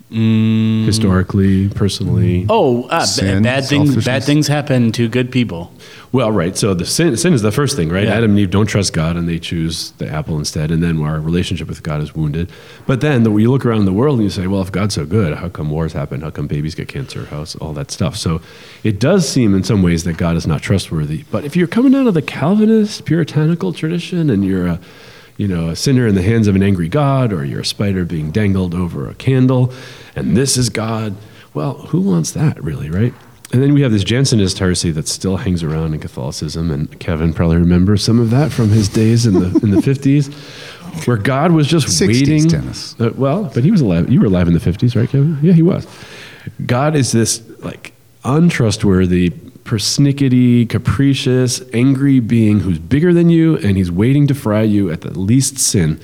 Historically, 0.10 1.68
personally. 1.70 2.46
Oh, 2.50 2.84
uh, 2.84 3.06
Sin, 3.06 3.44
bad 3.44 3.66
things. 3.66 4.06
Bad 4.06 4.24
things 4.24 4.48
happen 4.48 4.94
to 4.94 5.10
good 5.10 5.32
people. 5.32 5.72
Well, 6.14 6.32
right. 6.32 6.56
So 6.58 6.74
the 6.74 6.86
sin, 6.86 7.18
sin 7.18 7.34
is 7.34 7.42
the 7.42 7.52
first 7.52 7.76
thing, 7.76 7.90
right? 7.90 8.06
Yeah. 8.06 8.16
Adam 8.16 8.32
and 8.32 8.40
Eve 8.40 8.50
don't 8.50 8.68
trust 8.68 8.94
God, 8.94 9.18
and 9.18 9.28
they 9.28 9.38
choose 9.38 9.92
the 9.98 10.08
apple 10.08 10.38
instead, 10.38 10.72
and 10.72 10.82
then 10.82 11.02
our 11.02 11.20
relationship 11.20 11.68
with 11.68 11.84
God 11.84 12.02
is 12.02 12.16
wounded. 12.16 12.50
But 12.86 13.02
then 13.02 13.24
the, 13.24 13.36
you 13.36 13.52
look 13.52 13.66
around 13.66 13.84
the 13.84 13.92
world 13.92 14.16
and 14.20 14.24
you 14.24 14.30
say, 14.30 14.48
well, 14.48 14.62
if 14.62 14.72
God's 14.72 14.96
so 14.96 15.06
good, 15.06 15.38
how 15.38 15.50
come 15.50 15.70
wars 15.70 15.92
happen? 15.92 16.22
How 16.22 16.30
come 16.30 16.48
babies 16.48 16.74
get 16.74 16.88
cancer? 16.88 17.26
How's 17.26 17.56
all 17.58 17.74
that 17.74 17.92
stuff? 17.92 18.16
So 18.16 18.42
it 18.84 19.02
does 19.02 19.28
seem 19.28 19.54
in 19.54 19.64
some 19.66 19.84
ways 19.84 20.06
that 20.06 20.16
God 20.16 20.38
is 20.38 20.48
not 20.48 20.62
trustworthy. 20.62 21.26
But 21.30 21.44
if 21.44 21.58
you're 21.58 21.68
coming 21.68 21.94
out 21.94 22.08
of 22.08 22.14
the 22.14 22.22
Calvinist 22.22 23.04
puritanical 23.04 23.74
tradition, 23.74 24.30
and 24.30 24.46
you're 24.46 24.68
a 24.68 24.80
you 25.38 25.48
know, 25.48 25.70
a 25.70 25.76
sinner 25.76 26.08
in 26.08 26.16
the 26.16 26.22
hands 26.22 26.48
of 26.48 26.56
an 26.56 26.64
angry 26.64 26.90
God, 26.90 27.32
or 27.32 27.46
you're 27.46 27.62
a 27.62 27.66
spider 27.66 28.04
being 28.04 28.32
dangled 28.32 28.74
over 28.74 29.08
a 29.10 29.14
candle, 29.16 29.72
and 30.16 30.36
this 30.36 30.58
is 30.58 30.70
God. 30.70 31.16
Well, 31.54 31.76
who 31.76 32.02
wants 32.02 32.32
that, 32.32 32.62
really, 32.64 32.90
right? 32.90 33.14
And 33.54 33.64
then 33.64 33.74
we 33.74 33.82
have 33.82 33.92
this 33.92 34.04
Jansenist 34.04 34.60
heresy 34.60 34.92
that 34.92 35.08
still 35.08 35.38
hangs 35.38 35.64
around 35.64 35.94
in 35.94 36.02
Catholicism, 36.02 36.70
and 36.70 37.00
Kevin 37.00 37.34
probably 37.34 37.58
remembers 37.58 38.04
some 38.04 38.20
of 38.20 38.30
that 38.32 38.52
from 38.52 38.70
his 38.70 38.90
days 38.90 39.26
in 39.26 39.36
the 39.36 39.60
in 39.64 39.72
the 39.72 39.82
fifties, 39.94 40.28
where 41.06 41.18
God 41.18 41.52
was 41.52 41.68
just 41.68 41.88
60s, 41.88 42.08
waiting. 42.08 42.48
Dennis. 42.48 43.00
Uh, 43.00 43.12
well, 43.16 43.46
but 43.54 43.64
he 43.64 43.72
was 43.72 43.82
alive. 43.82 44.10
You 44.10 44.20
were 44.20 44.26
alive 44.26 44.48
in 44.48 44.54
the 44.54 44.60
fifties, 44.60 44.96
right, 44.96 45.10
Kevin? 45.10 45.38
Yeah, 45.42 45.54
he 45.54 45.62
was. 45.62 45.88
God 46.66 46.96
is 46.96 47.12
this 47.12 47.42
like 47.60 47.94
untrustworthy, 48.26 49.30
persnickety, 49.68 50.68
capricious, 50.68 51.62
angry 51.74 52.20
being 52.20 52.62
who's 52.62 52.80
bigger 52.80 53.14
than 53.14 53.30
you, 53.30 53.58
and 53.58 53.78
he's 53.78 53.92
waiting 53.92 54.26
to 54.28 54.34
fry 54.34 54.64
you 54.64 54.90
at 54.90 55.02
the 55.02 55.18
least 55.18 55.60
sin. 55.60 56.00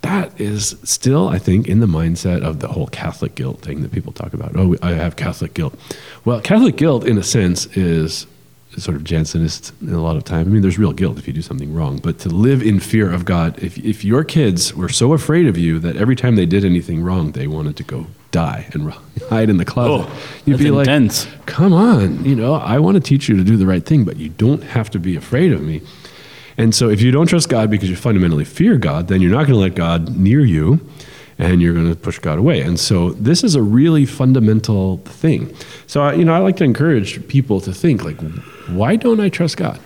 That 0.00 0.40
is 0.40 0.76
still, 0.82 1.28
I 1.28 1.38
think, 1.38 1.68
in 1.68 1.78
the 1.78 1.86
mindset 1.86 2.42
of 2.42 2.58
the 2.58 2.68
whole 2.68 2.88
Catholic 2.88 3.36
guilt 3.36 3.60
thing 3.60 3.82
that 3.82 3.92
people 3.92 4.12
talk 4.12 4.34
about. 4.34 4.56
Oh, 4.56 4.74
I 4.82 4.92
have 4.92 5.14
Catholic 5.14 5.54
guilt. 5.54 5.78
Well, 6.24 6.40
Catholic 6.40 6.76
guilt, 6.76 7.04
in 7.04 7.18
a 7.18 7.22
sense, 7.22 7.66
is 7.76 8.26
sort 8.78 8.96
of 8.96 9.04
Jansenist 9.04 9.72
in 9.82 9.92
a 9.92 10.02
lot 10.02 10.16
of 10.16 10.24
time. 10.24 10.46
I 10.46 10.50
mean, 10.50 10.62
there's 10.62 10.78
real 10.78 10.92
guilt 10.92 11.18
if 11.18 11.26
you 11.28 11.34
do 11.34 11.42
something 11.42 11.72
wrong, 11.74 11.98
but 11.98 12.18
to 12.20 12.30
live 12.30 12.62
in 12.62 12.80
fear 12.80 13.12
of 13.12 13.24
God, 13.24 13.62
if, 13.62 13.76
if 13.78 14.04
your 14.04 14.24
kids 14.24 14.74
were 14.74 14.88
so 14.88 15.12
afraid 15.12 15.46
of 15.46 15.58
you 15.58 15.78
that 15.80 15.96
every 15.96 16.16
time 16.16 16.36
they 16.36 16.46
did 16.46 16.64
anything 16.64 17.02
wrong, 17.02 17.32
they 17.32 17.46
wanted 17.46 17.76
to 17.76 17.84
go 17.84 18.06
die 18.32 18.68
and 18.72 18.92
hide 19.30 19.48
in 19.48 19.58
the 19.58 19.64
closet, 19.64 20.06
Oh, 20.10 20.20
you'd 20.44 20.58
be 20.58 20.64
like, 20.72 20.86
come 21.46 21.72
on, 21.72 22.24
you 22.24 22.34
know, 22.34 22.54
I 22.54 22.78
want 22.80 22.96
to 22.96 23.00
teach 23.00 23.28
you 23.28 23.36
to 23.36 23.44
do 23.44 23.56
the 23.56 23.66
right 23.66 23.84
thing, 23.86 24.04
but 24.04 24.16
you 24.16 24.30
don't 24.30 24.62
have 24.64 24.90
to 24.90 24.98
be 24.98 25.14
afraid 25.16 25.52
of 25.52 25.62
me. 25.62 25.80
And 26.58 26.74
so 26.74 26.90
if 26.90 27.00
you 27.00 27.10
don't 27.12 27.26
trust 27.28 27.48
God 27.48 27.70
because 27.70 27.88
you 27.88 27.96
fundamentally 27.96 28.44
fear 28.44 28.76
God, 28.76 29.06
then 29.08 29.20
you're 29.22 29.30
not 29.30 29.46
going 29.46 29.54
to 29.54 29.56
let 29.56 29.74
God 29.74 30.16
near 30.16 30.40
you. 30.44 30.80
and 31.38 31.62
you're 31.62 31.72
going 31.74 31.88
to 31.88 31.96
push 31.96 32.18
God 32.18 32.38
away. 32.38 32.60
And 32.60 32.78
so 32.78 33.12
this 33.12 33.42
is 33.42 33.54
a 33.54 33.62
really 33.62 34.04
fundamental 34.04 34.98
thing. 34.98 35.52
So 35.86 36.02
I, 36.02 36.12
you 36.14 36.24
know, 36.26 36.34
I 36.34 36.38
like 36.38 36.56
to 36.58 36.64
encourage 36.64 37.26
people 37.26 37.58
to 37.62 37.72
think 37.72 38.04
like, 38.04 38.20
why 38.68 38.96
don't 38.96 39.18
I 39.18 39.28
trust 39.30 39.56
God? 39.56 39.80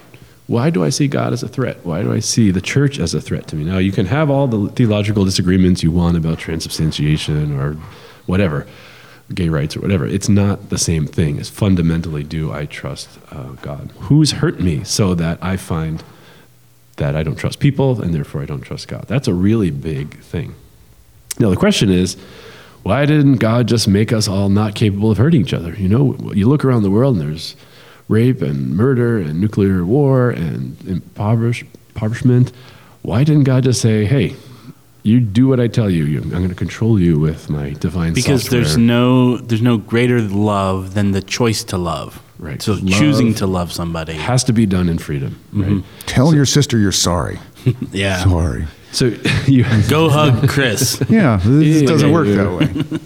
Why 0.49 0.71
do 0.71 0.85
I 0.85 0.91
see 0.91 1.09
God 1.09 1.33
as 1.33 1.43
a 1.43 1.49
threat? 1.49 1.79
Why 1.85 2.03
do 2.03 2.13
I 2.13 2.19
see 2.21 2.51
the 2.51 2.61
church 2.61 2.99
as 2.99 3.15
a 3.15 3.21
threat 3.21 3.47
to 3.49 3.57
me? 3.57 3.65
Now 3.65 3.79
you 3.79 3.93
can 3.93 4.07
have 4.07 4.29
all 4.29 4.47
the 4.49 4.69
theological 4.73 5.25
disagreements 5.25 5.83
you 5.83 5.91
want 5.93 6.17
about 6.17 6.39
transubstantiation 6.39 7.57
or 7.59 7.77
whatever, 8.27 8.67
gay 9.35 9.49
rights 9.49 9.77
or 9.77 9.81
whatever. 9.81 10.07
It's 10.07 10.29
not 10.29 10.69
the 10.69 10.79
same 10.79 11.07
thing 11.07 11.39
as 11.39 11.49
fundamentally 11.49 12.23
do 12.23 12.53
I 12.53 12.67
trust 12.67 13.09
uh, 13.31 13.53
God? 13.63 13.93
Who's 14.01 14.33
hurt 14.33 14.61
me 14.61 14.85
so 14.85 15.15
that 15.15 15.39
I 15.43 15.57
find 15.57 16.03
that 16.97 17.17
I 17.17 17.23
don't 17.23 17.37
trust 17.37 17.59
people 17.59 18.01
and 18.01 18.15
therefore 18.15 18.43
I 18.43 18.47
don't 18.47 18.61
trust 18.61 18.89
God? 18.89 19.07
That's 19.09 19.29
a 19.29 19.35
really 19.35 19.71
big 19.71 20.21
thing. 20.21 20.55
Now, 21.39 21.51
the 21.51 21.57
question 21.57 21.91
is, 21.91 22.17
why 22.83 23.05
didn't 23.05 23.37
God 23.39 23.67
just 23.67 23.89
make 23.89 24.13
us 24.13 24.29
all 24.29 24.49
not 24.49 24.77
capable 24.77 25.11
of 25.11 25.19
hurting 25.19 25.41
each 25.41 25.53
other? 25.53 25.75
You 25.75 25.89
know, 25.89 26.33
you 26.33 26.49
look 26.49 26.65
around 26.65 26.83
the 26.83 26.91
world 26.91 27.17
and 27.17 27.29
there's 27.29 27.57
rape 28.09 28.41
and 28.43 28.77
murder 28.77 29.19
and 29.19 29.41
nuclear 29.41 29.85
war 29.85 30.31
and 30.31 30.77
impoverish, 30.87 31.65
impoverishment. 31.95 32.53
Why 33.03 33.25
didn't 33.25 33.45
God 33.45 33.65
just 33.65 33.81
say, 33.81 34.05
hey, 34.05 34.37
you 35.07 35.21
do 35.21 35.47
what 35.49 35.61
I 35.61 35.69
tell 35.69 35.89
you. 35.91 36.05
You- 36.05 36.21
I'm 36.23 36.31
going 36.31 36.49
to 36.49 36.55
control 36.55 36.99
you 37.01 37.19
with 37.19 37.49
my 37.49 37.71
divine 37.71 38.13
because 38.13 38.43
software. 38.43 38.61
there's 38.63 38.77
no 38.77 39.37
there's 39.39 39.63
no 39.63 39.79
greater 39.79 40.21
love 40.21 40.95
than 40.95 41.13
the 41.13 41.23
choice 41.23 41.65
to 41.65 41.79
love. 41.79 42.21
Right. 42.39 42.61
So 42.61 42.73
Love- 42.73 42.89
choosing 42.91 43.33
to 43.35 43.47
love 43.47 43.73
somebody. 43.73 44.13
has 44.15 44.45
to 44.45 44.53
be 44.53 44.67
done 44.67 44.89
in 44.91 44.99
freedom, 44.99 45.33
mm-hmm. 45.55 45.63
right? 45.77 45.85
Tell 46.07 46.35
your 46.35 46.45
sister 46.47 46.79
you're 46.79 46.93
sorry. 46.93 47.39
Yeah. 47.93 48.23
Sorry. 48.25 48.67
So 48.93 49.07
you 49.47 49.65
Go 49.89 50.09
hug 50.09 50.49
Chris. 50.49 51.03
Yeah, 51.09 51.41
this 51.45 51.83
Yeah, 51.83 51.89
doesn't 51.89 52.13
work 52.13 52.27
yeah. 52.29 52.37
that 52.45 52.53
way. 52.59 52.99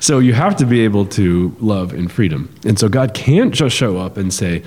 So 0.00 0.18
you 0.18 0.32
have 0.34 0.56
to 0.56 0.66
be 0.66 0.80
able 0.84 1.06
to 1.06 1.54
love 1.60 1.94
in 1.94 2.08
freedom. 2.08 2.48
And 2.64 2.78
so 2.78 2.88
God 2.88 3.14
can't 3.14 3.54
just 3.54 3.76
show 3.76 3.98
up 3.98 4.16
and 4.16 4.32
say, 4.32 4.62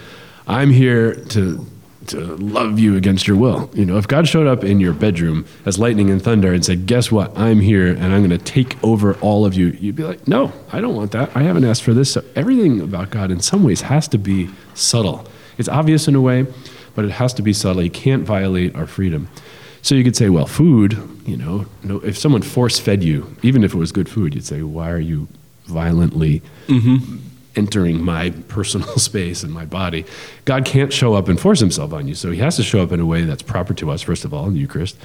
I'm 0.47 0.71
here 0.71 1.15
to 1.35 1.65
to 2.07 2.35
love 2.37 2.79
you 2.79 2.95
against 2.95 3.27
your 3.27 3.37
will. 3.37 3.69
You 3.73 3.85
know, 3.85 3.97
if 3.97 4.07
God 4.07 4.27
showed 4.27 4.47
up 4.47 4.63
in 4.63 4.79
your 4.79 4.93
bedroom 4.93 5.45
as 5.65 5.77
lightning 5.77 6.09
and 6.09 6.21
thunder 6.21 6.53
and 6.53 6.63
said, 6.65 6.85
"Guess 6.85 7.11
what? 7.11 7.37
I'm 7.37 7.59
here 7.59 7.87
and 7.87 8.13
I'm 8.13 8.25
going 8.25 8.29
to 8.29 8.37
take 8.37 8.81
over 8.83 9.15
all 9.15 9.45
of 9.45 9.53
you." 9.53 9.67
You'd 9.79 9.95
be 9.95 10.03
like, 10.03 10.27
"No, 10.27 10.51
I 10.71 10.81
don't 10.81 10.95
want 10.95 11.11
that. 11.11 11.35
I 11.35 11.43
haven't 11.43 11.65
asked 11.65 11.83
for 11.83 11.93
this." 11.93 12.11
So 12.11 12.23
everything 12.35 12.81
about 12.81 13.09
God 13.09 13.31
in 13.31 13.39
some 13.39 13.63
ways 13.63 13.81
has 13.81 14.07
to 14.09 14.17
be 14.17 14.49
subtle. 14.73 15.27
It's 15.57 15.69
obvious 15.69 16.07
in 16.07 16.15
a 16.15 16.21
way, 16.21 16.45
but 16.95 17.05
it 17.05 17.11
has 17.11 17.33
to 17.35 17.41
be 17.41 17.53
subtle. 17.53 17.81
You 17.81 17.91
can't 17.91 18.23
violate 18.23 18.75
our 18.75 18.87
freedom. 18.87 19.29
So 19.81 19.95
you 19.95 20.03
could 20.03 20.15
say, 20.15 20.29
well, 20.29 20.47
food, 20.47 20.97
you 21.25 21.37
know, 21.37 21.65
no, 21.83 21.99
if 21.99 22.17
someone 22.17 22.41
force 22.41 22.77
fed 22.77 23.03
you, 23.03 23.35
even 23.41 23.63
if 23.63 23.73
it 23.73 23.77
was 23.77 23.91
good 23.91 24.09
food, 24.09 24.35
you'd 24.35 24.45
say, 24.45 24.61
why 24.61 24.91
are 24.91 24.99
you 24.99 25.27
violently 25.65 26.41
mm-hmm. 26.67 27.17
Entering 27.57 28.03
my 28.03 28.29
personal 28.47 28.87
space 28.97 29.43
and 29.43 29.51
my 29.51 29.65
body? 29.65 30.05
God 30.45 30.65
can't 30.65 30.93
show 30.93 31.15
up 31.15 31.27
and 31.27 31.39
force 31.39 31.59
himself 31.59 31.91
on 31.91 32.07
you. 32.07 32.15
So 32.15 32.31
he 32.31 32.39
has 32.39 32.55
to 32.57 32.63
show 32.63 32.81
up 32.81 32.91
in 32.91 32.99
a 32.99 33.05
way 33.05 33.23
that's 33.23 33.41
proper 33.41 33.73
to 33.75 33.91
us, 33.91 34.01
first 34.01 34.23
of 34.23 34.33
all, 34.33 34.47
in 34.47 34.53
the 34.53 34.59
Eucharist. 34.59 34.97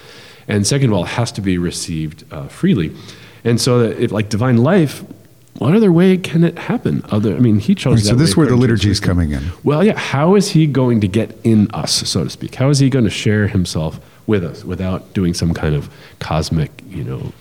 And 0.46 0.66
second 0.66 0.90
of 0.90 0.94
all, 0.94 1.04
it 1.04 1.10
has 1.10 1.32
to 1.32 1.40
be 1.40 1.58
received 1.58 2.24
uh, 2.32 2.48
freely. 2.48 2.94
And 3.44 3.60
so 3.60 3.80
that 3.80 3.98
if 3.98 4.12
like 4.12 4.28
divine 4.28 4.58
life, 4.58 5.04
what 5.58 5.74
other 5.74 5.92
way 5.92 6.16
can 6.16 6.44
it 6.44 6.58
happen? 6.58 7.02
Other, 7.10 7.36
I 7.36 7.38
mean, 7.38 7.58
he 7.58 7.74
chose. 7.74 7.94
Right, 7.94 8.10
so 8.10 8.14
this 8.14 8.30
is 8.30 8.36
where 8.36 8.46
the 8.46 8.56
liturgy 8.56 8.90
is 8.90 9.00
coming 9.00 9.32
in. 9.32 9.42
well, 9.62 9.84
yeah. 9.84 9.98
How 9.98 10.34
is 10.34 10.50
he 10.50 10.66
going 10.66 11.00
to 11.02 11.08
get 11.08 11.38
in 11.44 11.70
us, 11.72 12.08
so 12.08 12.24
to 12.24 12.30
speak? 12.30 12.54
How 12.54 12.70
is 12.70 12.78
he 12.78 12.88
going 12.88 13.04
to 13.04 13.10
share 13.10 13.48
himself 13.48 14.00
with 14.26 14.44
us 14.44 14.64
without 14.64 15.12
doing 15.14 15.34
some 15.34 15.52
kind 15.52 15.74
of 15.74 15.90
cosmic, 16.20 16.70
you 16.88 17.04
know, 17.04 17.32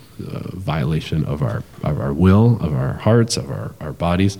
violation 0.53 1.25
of 1.25 1.41
our 1.41 1.63
of 1.83 1.99
our 1.99 2.13
will, 2.13 2.57
of 2.61 2.73
our 2.73 2.93
hearts, 2.93 3.37
of 3.37 3.49
our, 3.49 3.73
our 3.79 3.93
bodies? 3.93 4.37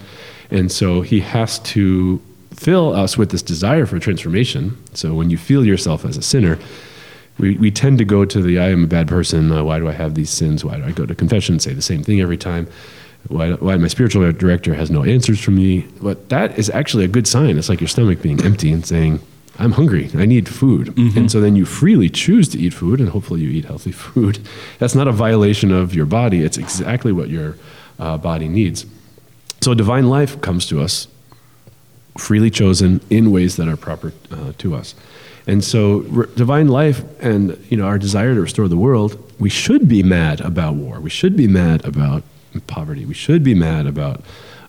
And 0.50 0.71
so 0.71 1.01
he 1.01 1.21
has 1.21 1.59
to 1.59 2.21
fill 2.53 2.93
us 2.93 3.17
with 3.17 3.31
this 3.31 3.41
desire 3.41 3.85
for 3.85 4.00
transformation. 4.00 4.77
So 4.93 5.13
when 5.13 5.29
you 5.29 5.38
feel 5.38 5.65
yourself 5.65 6.05
as 6.05 6.17
a 6.17 6.21
sinner, 6.21 6.59
we, 7.38 7.57
we 7.57 7.71
tend 7.71 7.97
to 7.97 8.05
go 8.05 8.25
to 8.25 8.41
the 8.41 8.59
I 8.59 8.69
am 8.69 8.83
a 8.83 8.88
bad 8.88 9.07
person. 9.07 9.51
Uh, 9.51 9.63
why 9.63 9.79
do 9.79 9.88
I 9.88 9.93
have 9.93 10.15
these 10.15 10.29
sins? 10.29 10.63
Why 10.63 10.77
do 10.77 10.83
I 10.83 10.91
go 10.91 11.05
to 11.05 11.15
confession 11.15 11.55
and 11.55 11.61
say 11.61 11.73
the 11.73 11.81
same 11.81 12.03
thing 12.03 12.21
every 12.21 12.38
time? 12.38 12.67
Why, 13.27 13.53
why 13.53 13.77
my 13.77 13.88
spiritual 13.88 14.31
director 14.31 14.73
has 14.73 14.91
no 14.91 15.03
answers 15.03 15.39
for 15.39 15.51
me? 15.51 15.88
But 16.01 16.29
that 16.29 16.57
is 16.57 16.69
actually 16.69 17.05
a 17.05 17.07
good 17.07 17.27
sign. 17.27 17.57
It's 17.57 17.69
like 17.69 17.79
your 17.79 17.88
stomach 17.88 18.21
being 18.21 18.43
empty 18.43 18.71
and 18.71 18.85
saying, 18.85 19.21
I'm 19.60 19.74
hungry. 19.74 20.10
I 20.15 20.25
need 20.25 20.48
food. 20.50 20.98
And 20.98 21.31
so 21.31 21.39
then 21.41 21.55
you 21.55 21.65
freely 21.65 22.10
choose 22.10 22.48
to 22.50 22.58
eat 22.60 22.74
food, 22.74 23.00
and 23.00 23.10
hopefully 23.10 23.41
you 23.41 23.50
eat 23.50 23.65
healthy 23.65 23.91
food. 24.05 24.39
That's 24.79 24.96
not 24.96 25.08
a 25.08 25.12
violation 25.12 25.72
of 25.72 25.93
your 25.93 26.05
body. 26.05 26.41
It's 26.41 26.58
exactly 26.58 27.12
what 27.12 27.29
your 27.29 27.58
uh, 28.00 28.17
body 28.17 28.48
needs. 28.48 28.86
So 29.62 29.74
divine 29.74 30.10
life 30.10 30.41
comes 30.41 30.65
to 30.67 30.81
us 30.81 31.08
freely 32.17 32.50
chosen 32.50 33.00
in 33.10 33.31
ways 33.31 33.55
that 33.58 33.67
are 33.67 33.77
proper 33.77 34.13
uh, 34.31 34.53
to 34.58 34.75
us. 34.75 34.96
And 35.48 35.63
so 35.63 36.05
r- 36.15 36.25
divine 36.25 36.67
life 36.67 37.03
and 37.22 37.58
you 37.70 37.77
know 37.77 37.86
our 37.86 37.98
desire 37.98 38.34
to 38.34 38.41
restore 38.41 38.67
the 38.67 38.77
world, 38.77 39.31
we 39.39 39.50
should 39.50 39.88
be 39.88 40.03
mad 40.03 40.41
about 40.41 40.75
war. 40.75 41.00
We 41.00 41.10
should 41.10 41.36
be 41.36 41.48
mad 41.48 41.86
about 41.86 42.24
poverty. 42.67 43.05
We 43.05 43.13
should 43.13 43.43
be 43.43 43.55
mad 43.55 43.86
about 43.86 44.22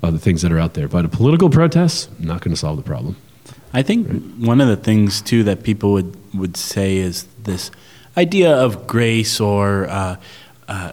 uh, 0.03 0.11
the 0.11 0.19
things 0.19 0.43
that 0.43 0.53
are 0.53 0.59
out 0.59 0.75
there. 0.75 0.89
But 0.89 1.05
a 1.05 1.09
political 1.09 1.51
protest 1.51 2.09
not 2.21 2.41
going 2.43 2.53
to 2.53 2.57
solve 2.57 2.77
the 2.77 2.83
problem. 2.83 3.17
I 3.75 3.83
think 3.83 4.37
one 4.38 4.61
of 4.61 4.69
the 4.69 4.76
things 4.76 5.23
too 5.23 5.45
that 5.45 5.62
people 5.62 5.93
would 5.93 6.17
would 6.35 6.57
say 6.57 6.97
is 6.99 7.26
this 7.43 7.71
idea 8.17 8.55
of 8.55 8.87
grace, 8.87 9.41
or 9.41 9.87
uh, 9.88 10.17
uh, 10.69 10.93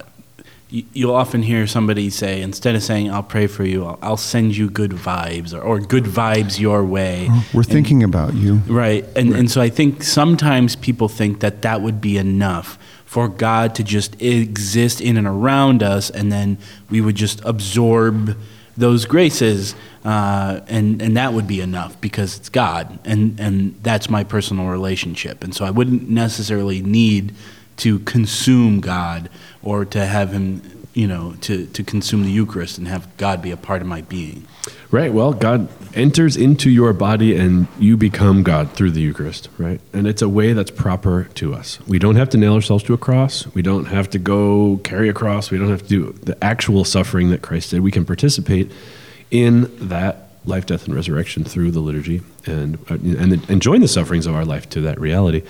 you, 0.70 0.84
you'll 0.94 1.16
often 1.16 1.42
hear 1.44 1.68
somebody 1.68 2.10
say 2.10 2.42
instead 2.42 2.76
of 2.76 2.84
saying 2.84 3.12
"I'll 3.12 3.24
pray 3.24 3.48
for 3.48 3.66
you," 3.66 3.86
I'll, 3.86 4.00
I'll 4.02 4.18
send 4.18 4.56
you 4.56 4.70
good 4.70 4.92
vibes, 4.92 5.54
or, 5.54 5.62
or 5.62 5.80
good 5.80 6.06
vibes 6.06 6.60
your 6.60 6.86
way. 6.86 7.30
We're 7.54 7.62
And- 7.62 7.70
thinking 7.70 8.04
about 8.04 8.34
you. 8.34 8.56
Right. 8.68 9.06
And, 9.16 9.34
and 9.34 9.52
so 9.52 9.62
I 9.62 9.70
think 9.70 10.04
sometimes 10.04 10.76
people 10.76 11.10
think 11.10 11.40
that 11.42 11.62
that 11.64 11.82
would 11.82 12.00
be 12.00 12.18
enough 12.18 12.78
for 13.06 13.28
God 13.28 13.74
to 13.76 13.84
just 13.84 14.22
exist 14.22 15.02
in 15.02 15.18
and 15.18 15.28
around 15.28 15.82
us, 15.84 16.10
and 16.10 16.32
then 16.32 16.58
we 16.90 17.02
would 17.02 17.16
just 17.16 17.42
absorb 17.44 18.38
those 18.78 19.06
graces, 19.06 19.76
uh, 20.04 20.62
and, 20.68 21.02
and 21.02 21.18
that 21.18 21.34
would 21.34 21.48
be 21.48 21.62
enough 21.62 22.00
because 22.00 22.38
it's 22.38 22.50
God, 22.50 23.00
and, 23.06 23.40
and 23.40 23.76
that's 23.84 24.10
my 24.10 24.24
personal 24.24 24.68
relationship. 24.68 25.44
And 25.44 25.54
so 25.54 25.66
I 25.66 25.72
wouldn't 25.72 26.10
necessarily 26.10 26.82
need 26.82 27.34
to 27.78 28.00
consume 28.00 28.80
God 28.80 29.30
or 29.62 29.86
to 29.86 30.06
have 30.06 30.32
Him, 30.32 30.88
you 30.94 31.08
know, 31.08 31.36
to, 31.42 31.66
to 31.68 31.84
consume 31.84 32.24
the 32.24 32.32
Eucharist 32.32 32.78
and 32.78 32.88
have 32.88 33.16
God 33.18 33.42
be 33.42 33.52
a 33.52 33.58
part 33.58 33.82
of 33.82 33.88
my 33.88 34.02
being. 34.02 34.46
Right. 34.92 35.14
Well, 35.14 35.34
God 35.34 35.70
enters 35.94 36.36
into 36.36 36.70
your 36.70 36.94
body 36.94 37.36
and 37.36 37.68
you 37.78 37.96
become 37.96 38.44
God 38.44 38.72
through 38.74 38.92
the 38.92 39.02
Eucharist, 39.02 39.50
right? 39.58 39.80
And 39.94 40.08
it's 40.08 40.22
a 40.22 40.30
way 40.30 40.54
that's 40.54 40.72
proper 40.72 41.26
to 41.36 41.54
us. 41.54 41.80
We 41.88 42.00
don't 42.00 42.16
have 42.16 42.30
to 42.30 42.38
nail 42.38 42.54
ourselves 42.54 42.84
to 42.86 42.94
a 42.94 42.98
cross. 42.98 43.48
We 43.54 43.62
don't 43.62 43.86
have 43.86 44.10
to 44.12 44.20
go 44.20 44.80
carry 44.84 45.10
a 45.10 45.14
cross. 45.14 45.52
We 45.52 45.58
don't 45.58 45.70
have 45.70 45.84
to 45.84 45.88
do 45.88 46.14
the 46.24 46.44
actual 46.44 46.86
suffering 46.86 47.30
that 47.30 47.42
Christ 47.42 47.72
did. 47.72 47.82
We 47.82 47.92
can 47.92 48.06
participate 48.06 48.72
in 49.32 49.70
that 49.90 50.30
life, 50.46 50.66
death, 50.66 50.86
and 50.86 50.96
resurrection 50.96 51.44
through 51.44 51.72
the 51.72 51.80
liturgy 51.80 52.22
and 52.46 52.78
uh, 52.90 52.96
and 52.96 53.50
and 53.50 53.62
join 53.62 53.82
the 53.82 53.88
sufferings 53.88 54.26
of 54.26 54.36
our 54.36 54.46
life 54.46 54.70
to 54.70 54.82
that 54.82 55.00
reality. 55.00 55.44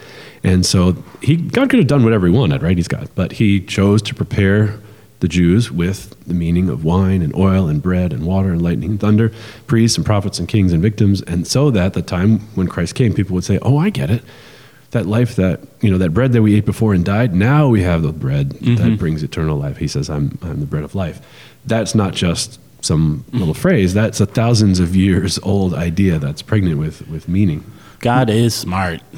And 0.43 0.65
so 0.65 1.03
he 1.21 1.37
God 1.37 1.69
could 1.69 1.79
have 1.79 1.87
done 1.87 2.03
whatever 2.03 2.27
he 2.27 2.33
wanted, 2.33 2.61
right? 2.61 2.77
He's 2.77 2.87
God, 2.87 3.09
but 3.15 3.33
he 3.33 3.61
chose 3.61 4.01
to 4.03 4.15
prepare 4.15 4.79
the 5.19 5.27
Jews 5.27 5.69
with 5.69 6.15
the 6.25 6.33
meaning 6.33 6.69
of 6.69 6.85
wine 6.85 7.21
and 7.21 7.35
oil 7.35 7.67
and 7.67 7.81
bread 7.81 8.13
and 8.13 8.25
water 8.25 8.51
and 8.51 8.61
lightning 8.61 8.91
and 8.91 8.99
thunder, 8.99 9.31
priests 9.67 9.97
and 9.97 10.05
prophets 10.05 10.39
and 10.39 10.47
kings 10.47 10.71
and 10.71 10.81
victims, 10.81 11.21
and 11.23 11.45
so 11.45 11.71
that 11.71 11.93
the 11.93 12.01
time 12.01 12.39
when 12.55 12.67
Christ 12.67 12.95
came, 12.95 13.13
people 13.13 13.33
would 13.35 13.43
say, 13.43 13.59
"Oh, 13.61 13.77
I 13.77 13.89
get 13.89 14.09
it." 14.09 14.23
That 14.91 15.05
life 15.05 15.35
that 15.35 15.61
you 15.81 15.91
know, 15.91 15.99
that 15.99 16.11
bread 16.15 16.31
that 16.33 16.41
we 16.41 16.55
ate 16.55 16.65
before 16.65 16.93
and 16.93 17.05
died. 17.05 17.35
Now 17.35 17.67
we 17.67 17.83
have 17.83 18.01
the 18.01 18.11
bread 18.11 18.51
that 18.51 18.97
brings 18.97 19.21
eternal 19.21 19.57
life. 19.57 19.77
He 19.77 19.87
says, 19.87 20.09
"I'm 20.09 20.37
I'm 20.41 20.59
the 20.61 20.65
bread 20.65 20.83
of 20.83 20.95
life." 20.95 21.21
That's 21.65 21.93
not 21.93 22.13
just 22.15 22.59
some 22.81 23.25
little 23.31 23.53
phrase. 23.53 23.93
That's 23.93 24.19
a 24.19 24.25
thousands 24.25 24.79
of 24.79 24.95
years 24.95 25.39
old 25.39 25.73
idea 25.73 26.19
that's 26.19 26.41
pregnant 26.41 26.79
with 26.79 27.07
with 27.07 27.27
meaning. 27.27 27.63
God 27.99 28.29
is 28.29 28.55
smart. 28.55 29.01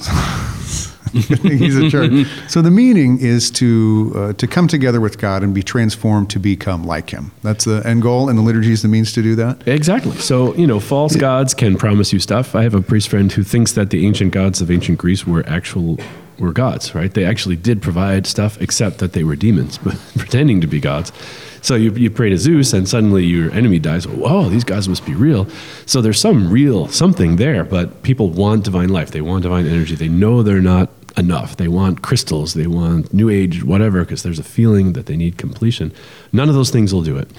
He's 1.11 1.77
a 1.77 1.89
church. 1.89 2.27
So 2.47 2.61
the 2.61 2.71
meaning 2.71 3.19
is 3.19 3.51
to 3.51 4.13
uh, 4.15 4.33
to 4.33 4.47
come 4.47 4.67
together 4.67 5.01
with 5.01 5.17
God 5.17 5.43
and 5.43 5.53
be 5.53 5.61
transformed 5.61 6.29
to 6.31 6.39
become 6.39 6.83
like 6.83 7.09
Him. 7.09 7.31
That's 7.43 7.65
the 7.65 7.85
end 7.85 8.01
goal, 8.01 8.29
and 8.29 8.37
the 8.37 8.43
liturgy 8.43 8.71
is 8.71 8.81
the 8.81 8.87
means 8.87 9.11
to 9.13 9.21
do 9.21 9.35
that. 9.35 9.67
Exactly. 9.67 10.15
So, 10.17 10.55
you 10.55 10.65
know, 10.65 10.79
false 10.79 11.15
gods 11.15 11.53
can 11.53 11.77
promise 11.77 12.13
you 12.13 12.19
stuff. 12.19 12.55
I 12.55 12.63
have 12.63 12.73
a 12.73 12.81
priest 12.81 13.09
friend 13.09 13.31
who 13.31 13.43
thinks 13.43 13.73
that 13.73 13.89
the 13.89 14.05
ancient 14.05 14.31
gods 14.31 14.61
of 14.61 14.71
ancient 14.71 14.99
Greece 14.99 15.27
were 15.27 15.43
actual 15.47 15.99
were 16.39 16.53
gods, 16.53 16.95
right? 16.95 17.13
They 17.13 17.25
actually 17.25 17.57
did 17.57 17.81
provide 17.81 18.25
stuff, 18.25 18.59
except 18.61 18.99
that 18.99 19.13
they 19.13 19.23
were 19.23 19.35
demons, 19.35 19.77
but 19.77 19.97
pretending 20.17 20.61
to 20.61 20.67
be 20.67 20.79
gods. 20.79 21.11
So 21.61 21.75
you, 21.75 21.91
you 21.91 22.09
pray 22.09 22.29
to 22.29 22.37
Zeus, 22.37 22.73
and 22.73 22.89
suddenly 22.89 23.23
your 23.23 23.51
enemy 23.51 23.79
dies. 23.79 24.07
Oh, 24.09 24.49
these 24.49 24.63
gods 24.63 24.89
must 24.89 25.05
be 25.05 25.13
real. 25.13 25.47
So 25.85 26.01
there's 26.01 26.19
some 26.19 26.49
real 26.49 26.87
something 26.87 27.35
there, 27.35 27.63
but 27.63 28.01
people 28.01 28.29
want 28.29 28.65
divine 28.65 28.89
life. 28.89 29.11
They 29.11 29.21
want 29.21 29.43
divine 29.43 29.67
energy. 29.67 29.95
They 29.95 30.09
know 30.09 30.41
they're 30.41 30.59
not 30.59 30.89
enough. 31.17 31.57
They 31.57 31.67
want 31.67 32.01
crystals, 32.01 32.53
they 32.53 32.67
want 32.67 33.13
new 33.13 33.29
age, 33.29 33.63
whatever, 33.63 34.01
because 34.01 34.23
there's 34.23 34.39
a 34.39 34.43
feeling 34.43 34.93
that 34.93 35.05
they 35.05 35.17
need 35.17 35.37
completion. 35.37 35.93
None 36.31 36.49
of 36.49 36.55
those 36.55 36.71
things 36.71 36.93
will 36.93 37.03
do 37.03 37.17
it. 37.17 37.29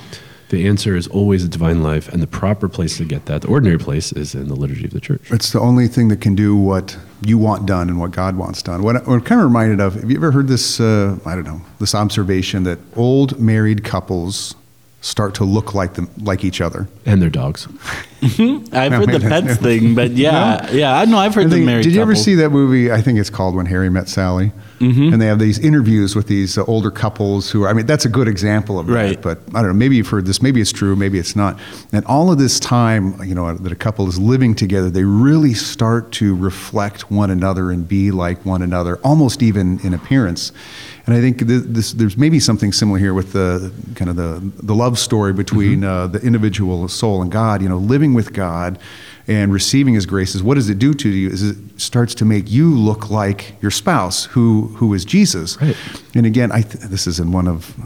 The 0.52 0.68
answer 0.68 0.94
is 0.94 1.08
always 1.08 1.42
a 1.42 1.48
divine 1.48 1.82
life, 1.82 2.10
and 2.10 2.20
the 2.20 2.26
proper 2.26 2.68
place 2.68 2.98
to 2.98 3.06
get 3.06 3.24
that, 3.24 3.40
the 3.40 3.48
ordinary 3.48 3.78
place, 3.78 4.12
is 4.12 4.34
in 4.34 4.48
the 4.48 4.54
liturgy 4.54 4.84
of 4.84 4.90
the 4.90 5.00
church. 5.00 5.30
It's 5.30 5.50
the 5.50 5.60
only 5.60 5.88
thing 5.88 6.08
that 6.08 6.20
can 6.20 6.34
do 6.34 6.54
what 6.54 6.94
you 7.24 7.38
want 7.38 7.64
done 7.64 7.88
and 7.88 7.98
what 7.98 8.10
God 8.10 8.36
wants 8.36 8.62
done. 8.62 8.82
What 8.82 8.96
I'm 9.08 9.22
kind 9.22 9.40
of 9.40 9.46
reminded 9.46 9.80
of, 9.80 9.94
have 9.94 10.10
you 10.10 10.16
ever 10.18 10.30
heard 10.30 10.48
this, 10.48 10.78
uh, 10.78 11.18
I 11.24 11.36
don't 11.36 11.44
know, 11.44 11.62
this 11.78 11.94
observation 11.94 12.64
that 12.64 12.78
old 12.96 13.40
married 13.40 13.82
couples 13.82 14.54
start 15.00 15.34
to 15.36 15.44
look 15.44 15.72
like 15.72 15.94
them, 15.94 16.10
like 16.18 16.44
each 16.44 16.60
other? 16.60 16.86
And 17.06 17.22
their 17.22 17.30
dogs. 17.30 17.66
I've 18.22 18.92
heard 18.92 19.10
the 19.10 19.20
pets 19.28 19.56
thing, 19.56 19.94
but 19.94 20.12
yeah, 20.12 20.70
yeah, 20.70 20.98
I 20.98 21.04
know 21.04 21.18
I've 21.18 21.34
heard 21.34 21.46
I 21.46 21.56
the 21.56 21.64
married 21.66 21.82
did 21.82 21.94
you 21.94 22.02
ever 22.02 22.14
see 22.14 22.34
that 22.36 22.50
movie? 22.50 22.92
I 22.92 23.00
think 23.02 23.18
it's 23.18 23.30
called 23.30 23.54
When 23.54 23.66
Harry 23.66 23.90
Met 23.90 24.08
Sally. 24.08 24.52
Mm-hmm. 24.78 25.12
And 25.12 25.22
they 25.22 25.26
have 25.26 25.38
these 25.38 25.60
interviews 25.60 26.16
with 26.16 26.26
these 26.26 26.58
uh, 26.58 26.64
older 26.64 26.90
couples 26.90 27.48
who 27.52 27.62
are, 27.62 27.68
I 27.68 27.72
mean, 27.72 27.86
that's 27.86 28.04
a 28.04 28.08
good 28.08 28.26
example 28.26 28.80
of 28.80 28.88
Right. 28.88 29.22
that. 29.22 29.22
But 29.22 29.38
I 29.56 29.60
don't 29.62 29.68
know, 29.68 29.74
maybe 29.74 29.94
you've 29.94 30.08
heard 30.08 30.26
this, 30.26 30.42
maybe 30.42 30.60
it's 30.60 30.72
true, 30.72 30.96
maybe 30.96 31.20
it's 31.20 31.36
not. 31.36 31.60
And 31.92 32.04
all 32.06 32.32
of 32.32 32.38
this 32.38 32.58
time, 32.58 33.14
you 33.22 33.32
know, 33.34 33.54
that 33.54 33.70
a 33.72 33.76
couple 33.76 34.08
is 34.08 34.18
living 34.18 34.56
together, 34.56 34.90
they 34.90 35.04
really 35.04 35.54
start 35.54 36.10
to 36.14 36.34
reflect 36.34 37.12
one 37.12 37.30
another 37.30 37.70
and 37.70 37.86
be 37.86 38.10
like 38.10 38.44
one 38.44 38.60
another, 38.60 38.98
almost 39.04 39.40
even 39.40 39.78
in 39.86 39.94
appearance. 39.94 40.50
And 41.06 41.14
I 41.16 41.20
think 41.20 41.38
th- 41.46 41.62
this, 41.66 41.92
there's 41.92 42.16
maybe 42.16 42.38
something 42.40 42.72
similar 42.72 42.98
here 42.98 43.14
with 43.14 43.32
the 43.32 43.72
kind 43.94 44.08
of 44.10 44.16
the, 44.16 44.40
the 44.64 44.74
love 44.74 44.98
story 44.98 45.32
between 45.32 45.82
uh, 45.84 46.08
the 46.08 46.20
individual 46.20 46.86
soul 46.88 47.22
and 47.22 47.30
God, 47.30 47.60
you 47.62 47.68
know, 47.68 47.76
living 47.76 48.11
with 48.14 48.32
God 48.32 48.78
and 49.28 49.52
receiving 49.52 49.94
his 49.94 50.06
graces, 50.06 50.42
what 50.42 50.54
does 50.54 50.68
it 50.68 50.78
do 50.78 50.92
to 50.94 51.08
you? 51.08 51.30
Is 51.30 51.42
it 51.42 51.80
starts 51.80 52.14
to 52.16 52.24
make 52.24 52.50
you 52.50 52.74
look 52.74 53.10
like 53.10 53.54
your 53.60 53.70
spouse, 53.70 54.24
who 54.26 54.68
who 54.76 54.94
is 54.94 55.04
Jesus. 55.04 55.60
Right. 55.60 55.76
And 56.14 56.26
again, 56.26 56.52
I 56.52 56.62
th- 56.62 56.84
this 56.84 57.06
is 57.06 57.20
in 57.20 57.32
one 57.32 57.46
of 57.46 57.76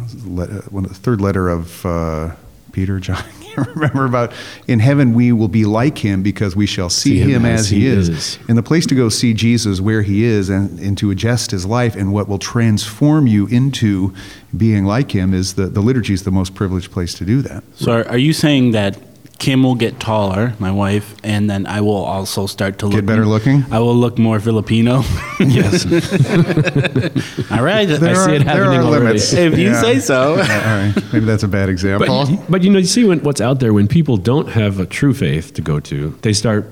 one 0.70 0.84
of 0.84 0.90
the 0.90 0.98
third 0.98 1.20
letter 1.20 1.48
of 1.48 1.84
uh, 1.84 2.34
Peter, 2.72 3.00
John. 3.00 3.16
I 3.56 3.62
can't 3.64 3.68
remember 3.68 4.04
about 4.04 4.34
in 4.68 4.80
heaven 4.80 5.14
we 5.14 5.32
will 5.32 5.48
be 5.48 5.64
like 5.64 5.96
him 5.96 6.22
because 6.22 6.54
we 6.54 6.66
shall 6.66 6.90
see, 6.90 7.20
him, 7.20 7.46
as, 7.46 7.70
he 7.70 7.86
is. 7.86 8.38
And 8.48 8.58
the 8.58 8.62
place 8.62 8.84
to 8.86 8.94
go 8.94 9.08
see 9.08 9.32
Jesus 9.32 9.80
where 9.80 10.02
he 10.02 10.24
is 10.24 10.50
and, 10.50 10.78
and 10.78 10.98
to 10.98 11.10
adjust 11.10 11.52
his 11.52 11.64
life 11.64 11.96
and 11.96 12.12
what 12.12 12.28
will 12.28 12.38
transform 12.38 13.26
you 13.26 13.46
into 13.46 14.12
being 14.54 14.84
like 14.84 15.12
him 15.12 15.32
is 15.32 15.54
the, 15.54 15.68
the 15.68 15.80
liturgy 15.80 16.12
is 16.12 16.24
the 16.24 16.30
most 16.30 16.54
privileged 16.54 16.92
place 16.92 17.14
to 17.14 17.24
do 17.24 17.40
that. 17.42 17.64
So 17.76 17.92
are, 17.92 18.08
are 18.08 18.18
you 18.18 18.34
saying 18.34 18.72
that 18.72 18.98
Kim 19.38 19.62
will 19.62 19.74
get 19.74 20.00
taller, 20.00 20.54
my 20.58 20.72
wife, 20.72 21.14
and 21.22 21.48
then 21.50 21.66
I 21.66 21.80
will 21.82 22.04
also 22.04 22.46
start 22.46 22.78
to 22.78 22.88
Get 22.88 22.96
look 22.96 23.06
better 23.06 23.26
looking? 23.26 23.64
I 23.70 23.78
will 23.80 23.94
look 23.94 24.18
more 24.18 24.40
Filipino. 24.40 25.02
yes. 25.40 25.84
All 27.50 27.62
right, 27.62 27.84
There 27.86 28.10
I 28.10 28.14
see 28.14 28.30
are, 28.32 28.34
it 28.34 28.44
there 28.44 28.64
happening 28.64 28.80
are 28.80 28.84
already. 28.84 29.04
limits. 29.06 29.32
if 29.32 29.58
you 29.58 29.66
Yeah. 29.66 29.80
say 29.80 29.98
so. 30.00 30.30
All 30.32 30.36
right, 30.38 30.92
maybe 31.12 31.26
that's 31.26 31.42
a 31.42 31.48
bad 31.48 31.68
example. 31.68 32.06
But, 32.26 32.50
but 32.50 32.62
you 32.62 32.70
know, 32.70 32.78
you 32.78 32.86
see 32.86 33.04
when, 33.04 33.20
what's 33.20 33.40
out 33.40 33.60
there 33.60 33.72
when 33.74 33.88
people 33.88 34.16
don't 34.16 34.48
have 34.48 34.80
a 34.80 34.86
true 34.86 35.12
faith 35.14 35.52
to 35.54 35.62
go 35.62 35.80
to, 35.80 36.16
they 36.22 36.32
start 36.32 36.66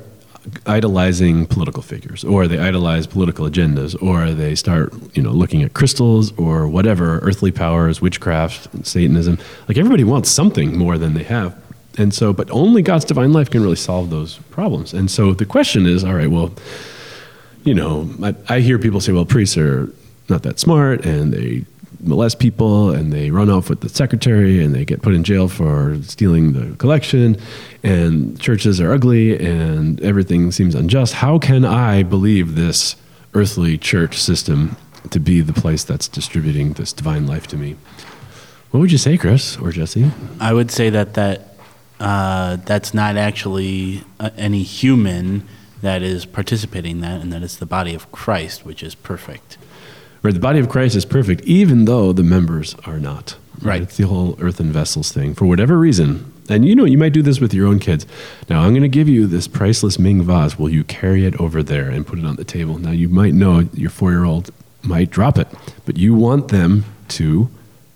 idolizing 0.66 1.46
political 1.46 1.82
figures, 1.82 2.22
or 2.24 2.46
they 2.46 2.58
idolize 2.58 3.06
political 3.06 3.48
agendas, 3.48 4.00
or 4.02 4.32
they 4.32 4.54
start, 4.54 4.92
you 5.14 5.22
know, 5.22 5.30
looking 5.32 5.62
at 5.62 5.72
crystals 5.72 6.32
or 6.38 6.68
whatever, 6.68 7.18
earthly 7.20 7.50
powers, 7.50 8.00
witchcraft, 8.02 8.68
Satanism. 8.86 9.38
Like 9.68 9.78
everybody 9.78 10.04
wants 10.04 10.28
something 10.30 10.76
more 10.76 10.98
than 10.98 11.14
they 11.14 11.22
have. 11.24 11.56
And 11.96 12.12
so, 12.12 12.32
but 12.32 12.50
only 12.50 12.82
God's 12.82 13.04
divine 13.04 13.32
life 13.32 13.50
can 13.50 13.62
really 13.62 13.76
solve 13.76 14.10
those 14.10 14.38
problems. 14.50 14.92
And 14.92 15.10
so 15.10 15.32
the 15.32 15.46
question 15.46 15.86
is, 15.86 16.02
all 16.04 16.14
right, 16.14 16.30
well, 16.30 16.52
you 17.62 17.74
know, 17.74 18.10
I, 18.22 18.34
I 18.48 18.60
hear 18.60 18.78
people 18.78 19.00
say, 19.00 19.12
well, 19.12 19.24
priests 19.24 19.56
are 19.56 19.92
not 20.28 20.42
that 20.42 20.58
smart 20.58 21.04
and 21.04 21.32
they 21.32 21.64
molest 22.00 22.38
people 22.38 22.90
and 22.90 23.12
they 23.12 23.30
run 23.30 23.48
off 23.48 23.70
with 23.70 23.80
the 23.80 23.88
secretary 23.88 24.62
and 24.62 24.74
they 24.74 24.84
get 24.84 25.02
put 25.02 25.14
in 25.14 25.24
jail 25.24 25.48
for 25.48 25.98
stealing 26.02 26.52
the 26.52 26.76
collection 26.76 27.36
and 27.82 28.38
churches 28.40 28.80
are 28.80 28.92
ugly 28.92 29.38
and 29.38 30.00
everything 30.02 30.52
seems 30.52 30.74
unjust. 30.74 31.14
How 31.14 31.38
can 31.38 31.64
I 31.64 32.02
believe 32.02 32.54
this 32.54 32.96
earthly 33.32 33.78
church 33.78 34.18
system 34.18 34.76
to 35.10 35.18
be 35.18 35.40
the 35.40 35.52
place 35.52 35.84
that's 35.84 36.08
distributing 36.08 36.74
this 36.74 36.92
divine 36.92 37.26
life 37.26 37.46
to 37.48 37.56
me? 37.56 37.76
What 38.70 38.80
would 38.80 38.92
you 38.92 38.98
say, 38.98 39.16
Chris 39.16 39.56
or 39.58 39.70
Jesse? 39.70 40.10
I 40.40 40.52
would 40.52 40.70
say 40.70 40.90
that 40.90 41.14
that 41.14 41.53
uh, 42.00 42.56
that's 42.56 42.94
not 42.94 43.16
actually 43.16 44.04
uh, 44.20 44.30
any 44.36 44.62
human 44.62 45.46
that 45.82 46.02
is 46.02 46.24
participating 46.24 46.92
in 46.92 47.00
that, 47.00 47.20
and 47.20 47.32
that 47.32 47.42
it's 47.42 47.56
the 47.56 47.66
body 47.66 47.94
of 47.94 48.10
Christ, 48.10 48.64
which 48.64 48.82
is 48.82 48.94
perfect. 48.94 49.58
Right, 50.22 50.32
the 50.32 50.40
body 50.40 50.58
of 50.58 50.70
Christ 50.70 50.96
is 50.96 51.04
perfect, 51.04 51.42
even 51.42 51.84
though 51.84 52.12
the 52.12 52.22
members 52.22 52.74
are 52.86 52.98
not. 52.98 53.36
Right. 53.60 53.82
It's 53.82 53.98
the 53.98 54.06
whole 54.06 54.36
earthen 54.40 54.72
vessels 54.72 55.12
thing. 55.12 55.34
For 55.34 55.44
whatever 55.44 55.78
reason, 55.78 56.32
and 56.48 56.66
you 56.66 56.74
know, 56.74 56.84
you 56.84 56.98
might 56.98 57.12
do 57.12 57.22
this 57.22 57.40
with 57.40 57.54
your 57.54 57.66
own 57.66 57.78
kids. 57.78 58.06
Now, 58.48 58.62
I'm 58.62 58.70
going 58.70 58.82
to 58.82 58.88
give 58.88 59.08
you 59.08 59.26
this 59.26 59.46
priceless 59.46 59.98
Ming 59.98 60.22
vase. 60.22 60.58
Will 60.58 60.70
you 60.70 60.84
carry 60.84 61.24
it 61.24 61.38
over 61.40 61.62
there 61.62 61.88
and 61.88 62.06
put 62.06 62.18
it 62.18 62.24
on 62.24 62.36
the 62.36 62.44
table? 62.44 62.78
Now, 62.78 62.90
you 62.90 63.08
might 63.08 63.34
know 63.34 63.68
your 63.72 63.90
four 63.90 64.10
year 64.10 64.24
old 64.24 64.50
might 64.82 65.10
drop 65.10 65.38
it, 65.38 65.48
but 65.86 65.96
you 65.96 66.14
want 66.14 66.48
them 66.48 66.84
to 67.08 67.48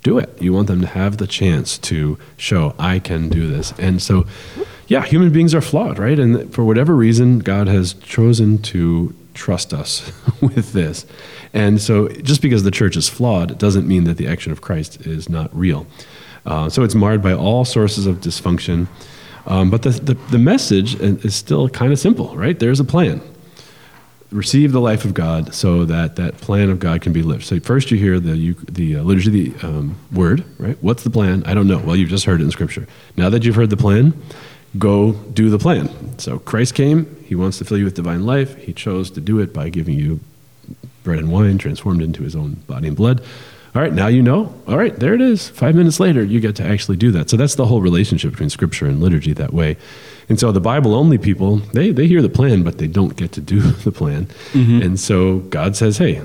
do 0.02 0.18
it. 0.18 0.40
You 0.40 0.52
want 0.52 0.68
them 0.68 0.80
to 0.80 0.86
have 0.86 1.16
the 1.16 1.26
chance 1.26 1.78
to 1.78 2.18
show, 2.36 2.74
I 2.78 2.98
can 2.98 3.28
do 3.28 3.48
this. 3.48 3.72
And 3.78 4.00
so, 4.00 4.26
yeah, 4.86 5.04
human 5.04 5.32
beings 5.32 5.54
are 5.54 5.60
flawed, 5.60 5.98
right? 5.98 6.18
And 6.18 6.52
for 6.54 6.64
whatever 6.64 6.94
reason, 6.94 7.40
God 7.40 7.66
has 7.66 7.94
chosen 7.94 8.58
to 8.62 9.14
trust 9.34 9.72
us 9.72 10.12
with 10.40 10.72
this. 10.72 11.06
And 11.52 11.80
so, 11.80 12.08
just 12.08 12.42
because 12.42 12.62
the 12.62 12.70
church 12.70 12.96
is 12.96 13.08
flawed 13.08 13.58
doesn't 13.58 13.86
mean 13.86 14.04
that 14.04 14.16
the 14.16 14.26
action 14.26 14.52
of 14.52 14.60
Christ 14.60 15.06
is 15.06 15.28
not 15.28 15.54
real. 15.56 15.86
Uh, 16.46 16.68
so, 16.68 16.82
it's 16.82 16.94
marred 16.94 17.22
by 17.22 17.32
all 17.32 17.64
sources 17.64 18.06
of 18.06 18.16
dysfunction. 18.16 18.86
Um, 19.46 19.70
but 19.70 19.82
the, 19.82 19.90
the, 19.90 20.14
the 20.30 20.38
message 20.38 20.94
is 21.00 21.34
still 21.34 21.70
kind 21.70 21.90
of 21.92 21.98
simple, 21.98 22.36
right? 22.36 22.58
There's 22.58 22.80
a 22.80 22.84
plan. 22.84 23.22
Receive 24.30 24.72
the 24.72 24.80
life 24.80 25.04
of 25.04 25.14
God 25.14 25.54
so 25.54 25.84
that 25.86 26.16
that 26.16 26.36
plan 26.38 26.68
of 26.68 26.78
God 26.78 27.00
can 27.00 27.12
be 27.12 27.22
lived. 27.22 27.44
So, 27.44 27.58
first 27.60 27.90
you 27.90 27.96
hear 27.96 28.20
the, 28.20 28.36
you, 28.36 28.54
the 28.54 28.96
uh, 28.96 29.02
liturgy, 29.02 29.50
the 29.50 29.66
um, 29.66 29.96
word, 30.12 30.44
right? 30.58 30.76
What's 30.82 31.02
the 31.02 31.10
plan? 31.10 31.42
I 31.46 31.54
don't 31.54 31.66
know. 31.66 31.78
Well, 31.78 31.96
you've 31.96 32.10
just 32.10 32.26
heard 32.26 32.40
it 32.40 32.44
in 32.44 32.50
Scripture. 32.50 32.86
Now 33.16 33.30
that 33.30 33.44
you've 33.44 33.54
heard 33.54 33.70
the 33.70 33.76
plan, 33.76 34.12
go 34.76 35.12
do 35.12 35.48
the 35.48 35.58
plan. 35.58 36.18
So 36.18 36.38
Christ 36.38 36.74
came, 36.74 37.24
he 37.24 37.34
wants 37.34 37.58
to 37.58 37.64
fill 37.64 37.78
you 37.78 37.84
with 37.84 37.94
divine 37.94 38.26
life. 38.26 38.56
He 38.56 38.72
chose 38.72 39.10
to 39.12 39.20
do 39.20 39.38
it 39.38 39.54
by 39.54 39.70
giving 39.70 39.98
you 39.98 40.20
bread 41.04 41.18
and 41.18 41.32
wine 41.32 41.56
transformed 41.56 42.02
into 42.02 42.22
his 42.22 42.36
own 42.36 42.54
body 42.66 42.88
and 42.88 42.96
blood. 42.96 43.22
All 43.78 43.84
right, 43.84 43.92
now 43.92 44.08
you 44.08 44.24
know. 44.24 44.52
All 44.66 44.76
right, 44.76 44.92
there 44.96 45.14
it 45.14 45.20
is. 45.20 45.50
Five 45.50 45.76
minutes 45.76 46.00
later, 46.00 46.24
you 46.24 46.40
get 46.40 46.56
to 46.56 46.64
actually 46.64 46.96
do 46.96 47.12
that. 47.12 47.30
So 47.30 47.36
that's 47.36 47.54
the 47.54 47.64
whole 47.64 47.80
relationship 47.80 48.32
between 48.32 48.50
scripture 48.50 48.86
and 48.86 49.00
liturgy 49.00 49.32
that 49.34 49.54
way. 49.54 49.76
And 50.28 50.36
so 50.36 50.50
the 50.50 50.60
Bible 50.60 50.96
only 50.96 51.16
people, 51.16 51.58
they, 51.74 51.92
they 51.92 52.08
hear 52.08 52.20
the 52.20 52.28
plan, 52.28 52.64
but 52.64 52.78
they 52.78 52.88
don't 52.88 53.14
get 53.14 53.30
to 53.34 53.40
do 53.40 53.60
the 53.84 53.92
plan. 53.92 54.26
Mm-hmm. 54.50 54.82
And 54.82 54.98
so 54.98 55.38
God 55.38 55.76
says, 55.76 55.98
hey, 55.98 56.20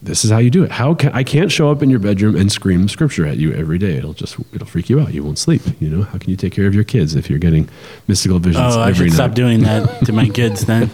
this 0.00 0.24
is 0.24 0.30
how 0.30 0.38
you 0.38 0.48
do 0.48 0.62
it. 0.62 0.70
How 0.70 0.94
can 0.94 1.10
I 1.12 1.24
can't 1.24 1.50
show 1.50 1.70
up 1.72 1.82
in 1.82 1.90
your 1.90 1.98
bedroom 1.98 2.36
and 2.36 2.52
scream 2.52 2.88
scripture 2.88 3.26
at 3.26 3.36
you 3.38 3.52
every 3.52 3.78
day. 3.78 3.96
It'll 3.96 4.12
just 4.12 4.36
it'll 4.52 4.66
freak 4.66 4.88
you 4.88 5.00
out. 5.00 5.12
You 5.12 5.24
won't 5.24 5.38
sleep. 5.38 5.60
You 5.80 5.88
know 5.90 6.02
how 6.04 6.18
can 6.18 6.30
you 6.30 6.36
take 6.36 6.52
care 6.52 6.66
of 6.68 6.74
your 6.74 6.84
kids 6.84 7.16
if 7.16 7.28
you're 7.28 7.40
getting 7.40 7.68
mystical 8.06 8.38
visions 8.38 8.76
Oh, 8.76 8.80
I 8.80 8.90
every 8.90 8.94
should 9.10 9.18
night? 9.18 9.24
stop 9.24 9.34
doing 9.34 9.62
that 9.62 9.82
to 10.06 10.12
my 10.12 10.28
kids 10.28 10.64
then. 10.66 10.88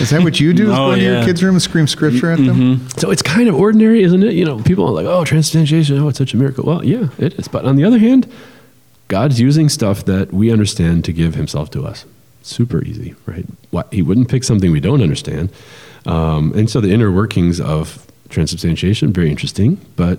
Is 0.00 0.10
that 0.10 0.22
what 0.22 0.40
you 0.40 0.54
do? 0.54 0.64
Is 0.64 0.70
Oh, 0.70 0.76
go 0.76 0.90
into 0.92 1.04
your 1.04 1.22
kids' 1.24 1.42
room 1.44 1.56
and 1.56 1.62
scream 1.62 1.86
scripture 1.86 2.30
at 2.30 2.38
them? 2.38 2.88
So 2.96 3.10
it's 3.10 3.20
kind 3.22 3.48
of 3.50 3.54
ordinary, 3.54 4.02
isn't 4.02 4.22
it? 4.22 4.32
You 4.32 4.46
know, 4.46 4.62
people 4.62 4.86
are 4.86 4.92
like, 4.92 5.04
"Oh, 5.06 5.24
transubstantiation, 5.26 5.98
oh, 5.98 6.08
it's 6.08 6.18
such 6.18 6.32
a 6.32 6.38
miracle." 6.38 6.64
Well, 6.64 6.82
yeah, 6.84 7.08
it 7.18 7.34
is. 7.34 7.48
But 7.48 7.66
on 7.66 7.76
the 7.76 7.84
other 7.84 7.98
hand, 7.98 8.26
God's 9.08 9.40
using 9.40 9.68
stuff 9.68 10.06
that 10.06 10.32
we 10.32 10.50
understand 10.50 11.04
to 11.04 11.12
give 11.12 11.34
Himself 11.34 11.70
to 11.72 11.84
us. 11.84 12.06
Super 12.40 12.82
easy, 12.82 13.14
right? 13.26 13.44
What, 13.70 13.92
he 13.92 14.00
wouldn't 14.02 14.28
pick 14.30 14.42
something 14.42 14.72
we 14.72 14.80
don't 14.80 15.02
understand, 15.02 15.50
um, 16.06 16.52
and 16.56 16.68
so 16.70 16.80
the 16.80 16.90
inner 16.90 17.12
workings 17.12 17.60
of 17.60 18.06
transubstantiation 18.32 19.12
very 19.12 19.30
interesting, 19.30 19.80
but 19.96 20.18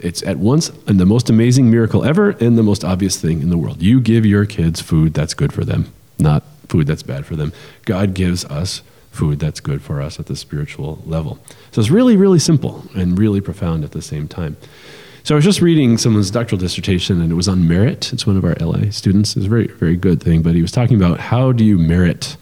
it's 0.00 0.22
at 0.22 0.38
once 0.38 0.70
and 0.86 0.98
the 0.98 1.06
most 1.06 1.28
amazing 1.28 1.70
miracle 1.70 2.04
ever 2.04 2.30
and 2.30 2.56
the 2.56 2.62
most 2.62 2.84
obvious 2.84 3.20
thing 3.20 3.42
in 3.42 3.50
the 3.50 3.58
world. 3.58 3.82
You 3.82 4.00
give 4.00 4.24
your 4.24 4.46
kids 4.46 4.80
food 4.80 5.14
that's 5.14 5.34
good 5.34 5.52
for 5.52 5.64
them, 5.64 5.92
not 6.18 6.42
food 6.68 6.86
that's 6.86 7.02
bad 7.02 7.26
for 7.26 7.36
them. 7.36 7.52
God 7.84 8.14
gives 8.14 8.44
us 8.46 8.82
food 9.10 9.38
that's 9.38 9.60
good 9.60 9.82
for 9.82 10.00
us 10.00 10.18
at 10.18 10.26
the 10.26 10.34
spiritual 10.34 11.02
level. 11.04 11.38
So 11.70 11.80
it's 11.80 11.90
really, 11.90 12.16
really 12.16 12.38
simple 12.38 12.84
and 12.94 13.18
really 13.18 13.42
profound 13.42 13.84
at 13.84 13.92
the 13.92 14.00
same 14.00 14.26
time. 14.26 14.56
So 15.24 15.34
I 15.34 15.36
was 15.36 15.44
just 15.44 15.60
reading 15.60 15.98
someone's 15.98 16.32
doctoral 16.32 16.58
dissertation, 16.58 17.20
and 17.20 17.30
it 17.30 17.36
was 17.36 17.46
on 17.46 17.68
merit. 17.68 18.12
It's 18.12 18.26
one 18.26 18.36
of 18.36 18.44
our 18.44 18.54
LI 18.54 18.90
students. 18.90 19.36
It's 19.36 19.46
a 19.46 19.48
very, 19.48 19.68
very 19.68 19.96
good 19.96 20.20
thing. 20.20 20.42
But 20.42 20.56
he 20.56 20.62
was 20.62 20.72
talking 20.72 20.96
about 20.96 21.20
how 21.20 21.52
do 21.52 21.64
you 21.64 21.78
merit 21.78 22.36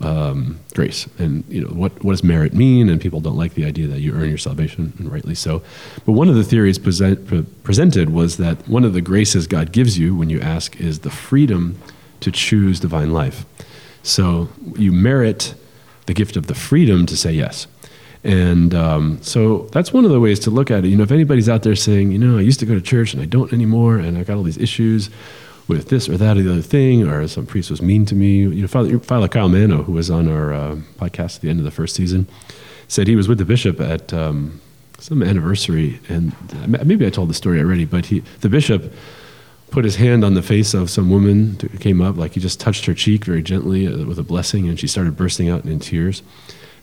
um, 0.00 0.58
grace, 0.74 1.08
and 1.18 1.44
you 1.48 1.62
know 1.62 1.70
what 1.70 2.04
what 2.04 2.12
does 2.12 2.22
merit 2.22 2.52
mean? 2.52 2.88
And 2.88 3.00
people 3.00 3.20
don't 3.20 3.36
like 3.36 3.54
the 3.54 3.64
idea 3.64 3.86
that 3.88 4.00
you 4.00 4.12
earn 4.14 4.28
your 4.28 4.38
salvation, 4.38 4.92
and 4.98 5.10
rightly 5.10 5.34
so. 5.34 5.62
But 6.04 6.12
one 6.12 6.28
of 6.28 6.34
the 6.34 6.44
theories 6.44 6.78
present, 6.78 7.26
pre- 7.26 7.42
presented 7.62 8.10
was 8.10 8.36
that 8.36 8.68
one 8.68 8.84
of 8.84 8.92
the 8.92 9.00
graces 9.00 9.46
God 9.46 9.72
gives 9.72 9.98
you 9.98 10.14
when 10.14 10.28
you 10.28 10.40
ask 10.40 10.78
is 10.80 11.00
the 11.00 11.10
freedom 11.10 11.80
to 12.20 12.30
choose 12.30 12.80
divine 12.80 13.12
life. 13.12 13.46
So 14.02 14.48
you 14.76 14.92
merit 14.92 15.54
the 16.06 16.14
gift 16.14 16.36
of 16.36 16.46
the 16.46 16.54
freedom 16.54 17.06
to 17.06 17.16
say 17.16 17.32
yes. 17.32 17.66
And 18.22 18.74
um, 18.74 19.22
so 19.22 19.68
that's 19.72 19.92
one 19.92 20.04
of 20.04 20.10
the 20.10 20.18
ways 20.20 20.40
to 20.40 20.50
look 20.50 20.70
at 20.70 20.84
it. 20.84 20.88
You 20.88 20.96
know, 20.96 21.04
if 21.04 21.12
anybody's 21.12 21.48
out 21.48 21.62
there 21.62 21.76
saying, 21.76 22.10
you 22.12 22.18
know, 22.18 22.38
I 22.38 22.40
used 22.40 22.58
to 22.60 22.66
go 22.66 22.74
to 22.74 22.80
church 22.80 23.14
and 23.14 23.22
I 23.22 23.26
don't 23.26 23.52
anymore, 23.52 23.98
and 23.98 24.18
I 24.18 24.24
got 24.24 24.36
all 24.36 24.42
these 24.42 24.58
issues 24.58 25.10
with 25.68 25.88
this 25.88 26.08
or 26.08 26.16
that 26.16 26.36
or 26.36 26.42
the 26.42 26.52
other 26.52 26.62
thing, 26.62 27.06
or 27.06 27.26
some 27.26 27.46
priest 27.46 27.70
was 27.70 27.82
mean 27.82 28.06
to 28.06 28.14
me. 28.14 28.38
You 28.38 28.62
know, 28.62 28.68
Father, 28.68 28.98
Father 29.00 29.28
Kyle 29.28 29.48
Mano, 29.48 29.82
who 29.82 29.92
was 29.92 30.10
on 30.10 30.28
our 30.28 30.52
uh, 30.52 30.76
podcast 30.98 31.36
at 31.36 31.42
the 31.42 31.50
end 31.50 31.58
of 31.58 31.64
the 31.64 31.70
first 31.70 31.94
season, 31.94 32.26
said 32.88 33.06
he 33.06 33.16
was 33.16 33.28
with 33.28 33.38
the 33.38 33.44
bishop 33.44 33.80
at 33.80 34.12
um, 34.12 34.60
some 34.98 35.22
anniversary, 35.22 36.00
and 36.08 36.34
maybe 36.66 37.06
I 37.06 37.10
told 37.10 37.30
the 37.30 37.34
story 37.34 37.60
already, 37.60 37.84
but 37.84 38.06
he, 38.06 38.20
the 38.40 38.48
bishop 38.48 38.92
put 39.70 39.84
his 39.84 39.96
hand 39.96 40.24
on 40.24 40.34
the 40.34 40.42
face 40.42 40.74
of 40.74 40.88
some 40.88 41.10
woman 41.10 41.58
who 41.60 41.68
came 41.78 42.00
up, 42.00 42.16
like 42.16 42.32
he 42.32 42.40
just 42.40 42.60
touched 42.60 42.86
her 42.86 42.94
cheek 42.94 43.24
very 43.24 43.42
gently 43.42 43.86
uh, 43.86 44.04
with 44.04 44.18
a 44.18 44.22
blessing, 44.22 44.68
and 44.68 44.78
she 44.78 44.86
started 44.86 45.16
bursting 45.16 45.48
out 45.48 45.64
in 45.64 45.80
tears. 45.80 46.22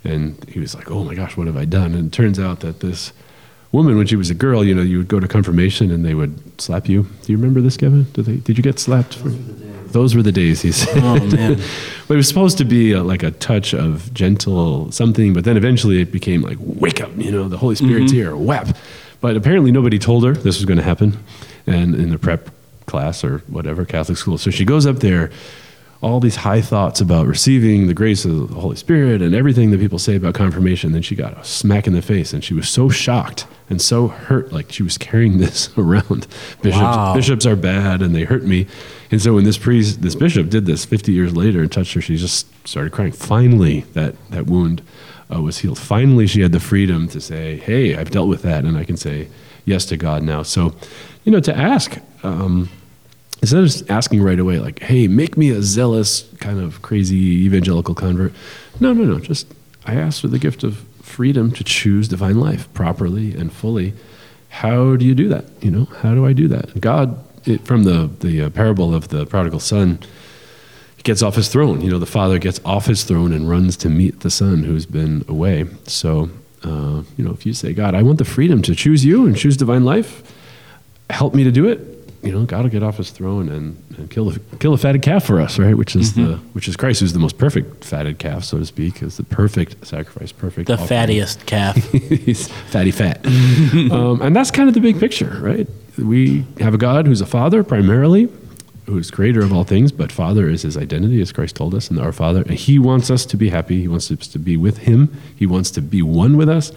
And 0.03 0.43
he 0.49 0.59
was 0.59 0.75
like, 0.75 0.91
"Oh 0.91 1.05
my 1.05 1.15
gosh, 1.15 1.37
what 1.37 1.47
have 1.47 1.55
I 1.55 1.63
done?" 1.63 1.93
And 1.93 2.07
it 2.07 2.13
turns 2.13 2.37
out 2.37 2.59
that 2.59 2.81
this 2.81 3.13
woman, 3.73 3.97
when 3.97 4.07
she 4.07 4.15
was 4.15 4.29
a 4.29 4.33
girl, 4.33 4.63
you 4.63 4.73
know, 4.73 4.81
you 4.81 4.99
would 4.99 5.09
go 5.09 5.19
to 5.19 5.27
confirmation 5.27 5.91
and 5.91 6.05
they 6.05 6.13
would 6.13 6.61
slap 6.61 6.87
you. 6.87 7.03
Do 7.23 7.31
you 7.31 7.37
remember 7.37 7.59
this, 7.59 7.75
Kevin? 7.75 8.05
Did, 8.13 8.25
they, 8.25 8.37
did 8.37 8.57
you 8.57 8.63
get 8.63 8.79
slapped? 8.79 9.15
For, 9.15 9.29
those 9.29 10.15
were 10.15 10.21
the 10.23 10.31
days, 10.31 10.61
he 10.61 10.71
said. 10.71 11.03
Oh, 11.03 11.19
man. 11.35 11.55
but 12.07 12.13
it 12.13 12.17
was 12.17 12.27
supposed 12.27 12.57
to 12.59 12.65
be 12.65 12.93
a, 12.93 13.03
like 13.03 13.23
a 13.23 13.31
touch 13.31 13.73
of 13.73 14.13
gentle 14.13 14.91
something, 14.91 15.33
but 15.33 15.43
then 15.43 15.57
eventually 15.57 16.01
it 16.01 16.11
became 16.11 16.41
like, 16.41 16.57
wake 16.59 17.01
up, 17.01 17.11
you 17.17 17.31
know, 17.31 17.49
the 17.49 17.57
Holy 17.57 17.75
Spirit's 17.75 18.11
mm-hmm. 18.11 18.21
here, 18.21 18.35
whap. 18.35 18.75
But 19.21 19.35
apparently 19.35 19.71
nobody 19.71 19.99
told 19.99 20.23
her 20.25 20.33
this 20.33 20.57
was 20.57 20.65
going 20.65 20.77
to 20.77 20.83
happen 20.83 21.17
and 21.65 21.95
in 21.95 22.09
the 22.09 22.17
prep 22.17 22.49
class 22.85 23.23
or 23.23 23.39
whatever, 23.47 23.85
Catholic 23.85 24.17
school. 24.17 24.37
So 24.37 24.51
she 24.51 24.65
goes 24.65 24.85
up 24.85 24.97
there 24.97 25.31
all 26.03 26.19
these 26.19 26.35
high 26.35 26.59
thoughts 26.59 26.99
about 26.99 27.25
receiving 27.25 27.87
the 27.87 27.93
grace 27.93 28.25
of 28.25 28.49
the 28.49 28.59
Holy 28.59 28.75
Spirit 28.75 29.21
and 29.21 29.33
everything 29.33 29.71
that 29.71 29.79
people 29.79 29.97
say 29.97 30.17
about 30.17 30.35
confirmation. 30.35 30.91
Then 30.91 31.01
she 31.01 31.15
got 31.15 31.37
a 31.37 31.43
smack 31.45 31.87
in 31.87 31.93
the 31.93 32.01
face, 32.01 32.33
and 32.33 32.43
she 32.43 32.53
was 32.53 32.67
so 32.67 32.89
shocked 32.89 33.47
and 33.69 33.81
so 33.81 34.07
hurt, 34.07 34.51
like 34.51 34.71
she 34.71 34.83
was 34.83 34.97
carrying 34.97 35.37
this 35.39 35.69
around. 35.77 36.27
Bishops, 36.61 36.81
Wow. 36.81 37.13
bishops 37.15 37.45
are 37.45 37.55
bad, 37.55 38.01
and 38.01 38.13
they 38.15 38.23
hurt 38.23 38.43
me. 38.43 38.67
And 39.11 39.21
so 39.21 39.33
when 39.35 39.43
this 39.43 39.57
priest, 39.57 40.01
this 40.01 40.15
bishop, 40.15 40.49
did 40.49 40.65
this 40.65 40.85
50 40.85 41.11
years 41.11 41.35
later 41.35 41.61
and 41.61 41.71
touched 41.71 41.93
her, 41.93 42.01
she 42.01 42.17
just 42.17 42.47
started 42.67 42.91
crying. 42.91 43.11
Finally, 43.11 43.81
that 43.93 44.15
that 44.31 44.47
wound 44.47 44.81
uh, 45.33 45.41
was 45.41 45.59
healed. 45.59 45.77
Finally, 45.79 46.27
she 46.27 46.41
had 46.41 46.51
the 46.51 46.59
freedom 46.59 47.07
to 47.09 47.21
say, 47.21 47.57
"Hey, 47.57 47.95
I've 47.95 48.09
dealt 48.11 48.27
with 48.27 48.41
that, 48.41 48.65
and 48.65 48.77
I 48.77 48.83
can 48.83 48.97
say 48.97 49.27
yes 49.65 49.85
to 49.85 49.97
God 49.97 50.23
now." 50.23 50.43
So, 50.43 50.73
you 51.23 51.31
know, 51.31 51.39
to 51.41 51.55
ask. 51.55 51.99
Um, 52.23 52.69
instead 53.41 53.59
of 53.59 53.65
just 53.65 53.89
asking 53.91 54.21
right 54.23 54.39
away, 54.39 54.57
like, 54.59 54.79
hey, 54.79 55.05
make 55.07 55.35
me 55.35 55.49
a 55.49 55.61
zealous, 55.61 56.23
kind 56.39 56.61
of 56.61 56.81
crazy 56.81 57.43
evangelical 57.45 57.93
convert. 57.93 58.31
No, 58.79 58.93
no, 58.93 59.03
no. 59.03 59.19
Just, 59.19 59.53
I 59.85 59.95
asked 59.95 60.21
for 60.21 60.29
the 60.29 60.39
gift 60.39 60.63
of 60.63 60.85
freedom 61.13 61.51
to 61.51 61.63
choose 61.63 62.07
divine 62.07 62.39
life 62.39 62.73
properly 62.73 63.35
and 63.35 63.53
fully. 63.53 63.93
How 64.49 64.95
do 64.95 65.05
you 65.05 65.15
do 65.15 65.29
that? 65.29 65.45
You 65.61 65.71
know, 65.71 65.85
how 66.01 66.15
do 66.15 66.25
I 66.25 66.33
do 66.33 66.47
that? 66.47 66.81
God, 66.81 67.23
it, 67.45 67.61
from 67.65 67.83
the, 67.83 68.09
the 68.19 68.43
uh, 68.43 68.49
parable 68.49 68.93
of 68.95 69.09
the 69.09 69.25
prodigal 69.25 69.59
son, 69.59 69.99
gets 71.03 71.21
off 71.21 71.35
his 71.35 71.49
throne. 71.49 71.81
You 71.81 71.91
know, 71.91 71.99
the 71.99 72.05
father 72.05 72.39
gets 72.39 72.59
off 72.65 72.85
his 72.87 73.03
throne 73.03 73.31
and 73.33 73.49
runs 73.49 73.77
to 73.77 73.89
meet 73.89 74.21
the 74.21 74.31
son 74.31 74.63
who's 74.63 74.85
been 74.85 75.23
away. 75.27 75.65
So, 75.85 76.29
uh, 76.63 77.03
you 77.17 77.25
know, 77.25 77.31
if 77.31 77.45
you 77.45 77.53
say, 77.53 77.73
God, 77.73 77.93
I 77.93 78.01
want 78.01 78.17
the 78.17 78.25
freedom 78.25 78.61
to 78.63 78.73
choose 78.73 79.05
you 79.05 79.25
and 79.25 79.35
choose 79.37 79.57
divine 79.57 79.85
life, 79.85 80.23
help 81.09 81.33
me 81.35 81.43
to 81.43 81.51
do 81.51 81.67
it. 81.67 82.02
You 82.23 82.31
know, 82.31 82.45
God 82.45 82.63
will 82.63 82.69
get 82.69 82.83
off 82.83 82.97
his 82.97 83.11
throne 83.11 83.49
and, 83.49 83.83
and 83.97 84.09
kill 84.09 84.29
a, 84.29 84.39
kill 84.59 84.73
a 84.73 84.77
fatted 84.77 85.01
calf 85.01 85.25
for 85.25 85.41
us, 85.41 85.59
right? 85.59 85.75
Which 85.75 85.93
is 85.93 86.13
the 86.13 86.37
which 86.53 86.69
is 86.69 86.77
Christ, 86.77 87.01
who's 87.01 87.11
the 87.11 87.19
most 87.19 87.37
perfect 87.37 87.83
fatted 87.83 88.17
calf, 88.17 88.45
so 88.45 88.57
to 88.59 88.65
speak, 88.65 89.03
is 89.03 89.17
the 89.17 89.23
perfect 89.23 89.85
sacrifice, 89.85 90.31
perfect. 90.31 90.67
The 90.67 90.73
offering. 90.73 90.87
fattiest 90.87 91.45
calf. 91.45 91.75
He's 91.91 92.47
fatty 92.47 92.91
fat. 92.91 93.25
um, 93.25 94.21
and 94.21 94.33
that's 94.33 94.51
kind 94.51 94.69
of 94.69 94.73
the 94.73 94.79
big 94.79 95.01
picture, 95.01 95.37
right? 95.41 95.67
We 95.97 96.45
have 96.59 96.73
a 96.73 96.77
God 96.77 97.07
who's 97.07 97.19
a 97.19 97.25
father 97.25 97.61
primarily, 97.61 98.29
who's 98.85 99.11
creator 99.11 99.41
of 99.41 99.51
all 99.51 99.65
things, 99.65 99.91
but 99.91 100.11
father 100.11 100.49
is 100.49 100.61
his 100.61 100.77
identity, 100.77 101.21
as 101.21 101.31
Christ 101.31 101.57
told 101.57 101.75
us, 101.75 101.89
and 101.89 101.99
our 101.99 102.13
father. 102.13 102.41
And 102.43 102.53
he 102.53 102.79
wants 102.79 103.11
us 103.11 103.25
to 103.27 103.37
be 103.37 103.49
happy. 103.49 103.81
He 103.81 103.87
wants 103.87 104.09
us 104.09 104.27
to 104.27 104.39
be 104.39 104.57
with 104.57 104.79
him. 104.79 105.13
He 105.35 105.45
wants 105.45 105.71
to 105.71 105.81
be 105.81 106.01
one 106.01 106.37
with 106.37 106.49
us. 106.49 106.71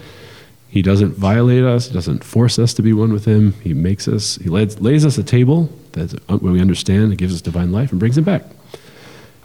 He 0.69 0.83
doesn't 0.83 1.13
violate 1.15 1.65
us. 1.65 1.89
He 1.89 1.95
doesn't 1.95 2.23
force 2.25 2.59
us 2.59 2.75
to 2.75 2.83
be 2.83 2.93
one 2.93 3.13
with 3.13 3.25
him. 3.25 3.53
He 3.63 3.73
makes 3.73 4.09
us, 4.09 4.37
he 4.37 4.49
lays, 4.51 4.79
lays 4.81 5.05
us 5.07 5.17
a 5.17 5.23
table 5.25 5.71
that 5.93 6.13
when 6.29 6.53
we 6.53 6.61
understand, 6.61 7.13
it 7.13 7.17
gives 7.17 7.35
us 7.35 7.41
divine 7.41 7.73
life 7.73 7.91
and 7.93 7.99
brings 8.01 8.19
it 8.19 8.25
back. 8.25 8.43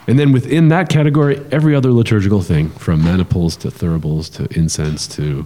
And 0.07 0.17
then 0.17 0.31
within 0.31 0.69
that 0.69 0.89
category, 0.89 1.39
every 1.51 1.75
other 1.75 1.91
liturgical 1.91 2.41
thing, 2.41 2.69
from 2.71 3.03
maniples 3.03 3.55
to 3.57 3.69
thuribles 3.69 4.34
to 4.36 4.60
incense 4.60 5.07
to 5.15 5.45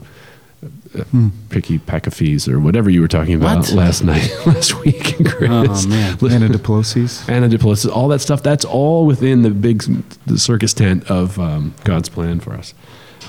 uh, 0.97 1.03
picky 1.49 1.77
pacafes 1.77 2.47
or 2.47 2.59
whatever 2.59 2.89
you 2.89 3.01
were 3.01 3.07
talking 3.09 3.35
about 3.35 3.57
What? 3.57 3.71
last 3.73 4.03
night, 4.05 4.33
last 4.47 4.81
week, 4.83 5.17
Chris. 5.27 5.51
Oh, 5.51 5.87
man. 5.87 6.15
Anadiploses. 6.17 7.25
Anadiplosis, 7.27 7.91
all 7.93 8.07
that 8.07 8.19
stuff, 8.19 8.41
that's 8.41 8.63
all 8.65 9.05
within 9.05 9.41
the 9.41 9.51
big 9.51 9.83
the 10.25 10.39
circus 10.39 10.73
tent 10.73 11.11
of 11.11 11.37
um, 11.37 11.75
God's 11.83 12.07
plan 12.09 12.39
for 12.39 12.53
us. 12.53 12.73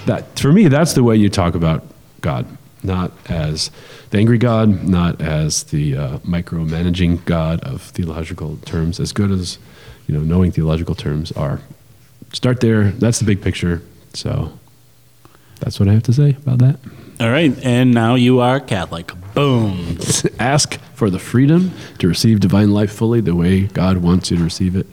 That 0.06 0.38
For 0.38 0.52
me, 0.52 0.68
that's 0.68 0.92
the 0.94 1.02
way 1.02 1.16
you 1.16 1.28
talk 1.28 1.56
about 1.56 1.82
God, 2.26 2.58
not 2.82 3.12
as 3.30 3.70
the 4.10 4.18
angry 4.18 4.36
God, 4.36 4.82
not 4.82 5.20
as 5.20 5.62
the 5.62 5.96
uh, 5.96 6.18
micromanaging 6.18 7.24
God 7.24 7.60
of 7.60 7.82
theological 7.82 8.56
terms, 8.64 8.98
as 8.98 9.12
good 9.12 9.30
as 9.30 9.58
you 10.08 10.14
know 10.14 10.24
knowing 10.24 10.50
theological 10.50 10.96
terms 10.96 11.30
are. 11.32 11.60
Start 12.32 12.58
there. 12.58 12.90
That's 12.90 13.20
the 13.20 13.24
big 13.24 13.42
picture. 13.42 13.80
So 14.12 14.58
that's 15.60 15.78
what 15.78 15.88
I 15.88 15.92
have 15.92 16.02
to 16.02 16.12
say 16.12 16.30
about 16.30 16.58
that. 16.58 16.80
All 17.20 17.30
right. 17.30 17.56
And 17.64 17.94
now 17.94 18.16
you 18.16 18.40
are 18.40 18.58
Catholic. 18.58 19.12
Boom. 19.32 19.98
Ask 20.40 20.80
for 20.94 21.08
the 21.08 21.20
freedom 21.20 21.70
to 22.00 22.08
receive 22.08 22.40
divine 22.40 22.72
life 22.72 22.90
fully 22.90 23.20
the 23.20 23.36
way 23.36 23.68
God 23.68 23.98
wants 23.98 24.32
you 24.32 24.38
to 24.38 24.42
receive 24.42 24.74
it, 24.74 24.88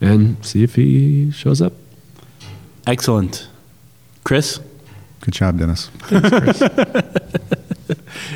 and 0.00 0.42
see 0.42 0.64
if 0.64 0.76
He 0.76 1.30
shows 1.32 1.60
up. 1.60 1.74
Excellent. 2.86 3.46
Chris? 4.24 4.58
Good 5.22 5.34
job, 5.34 5.58
Dennis. 5.58 5.88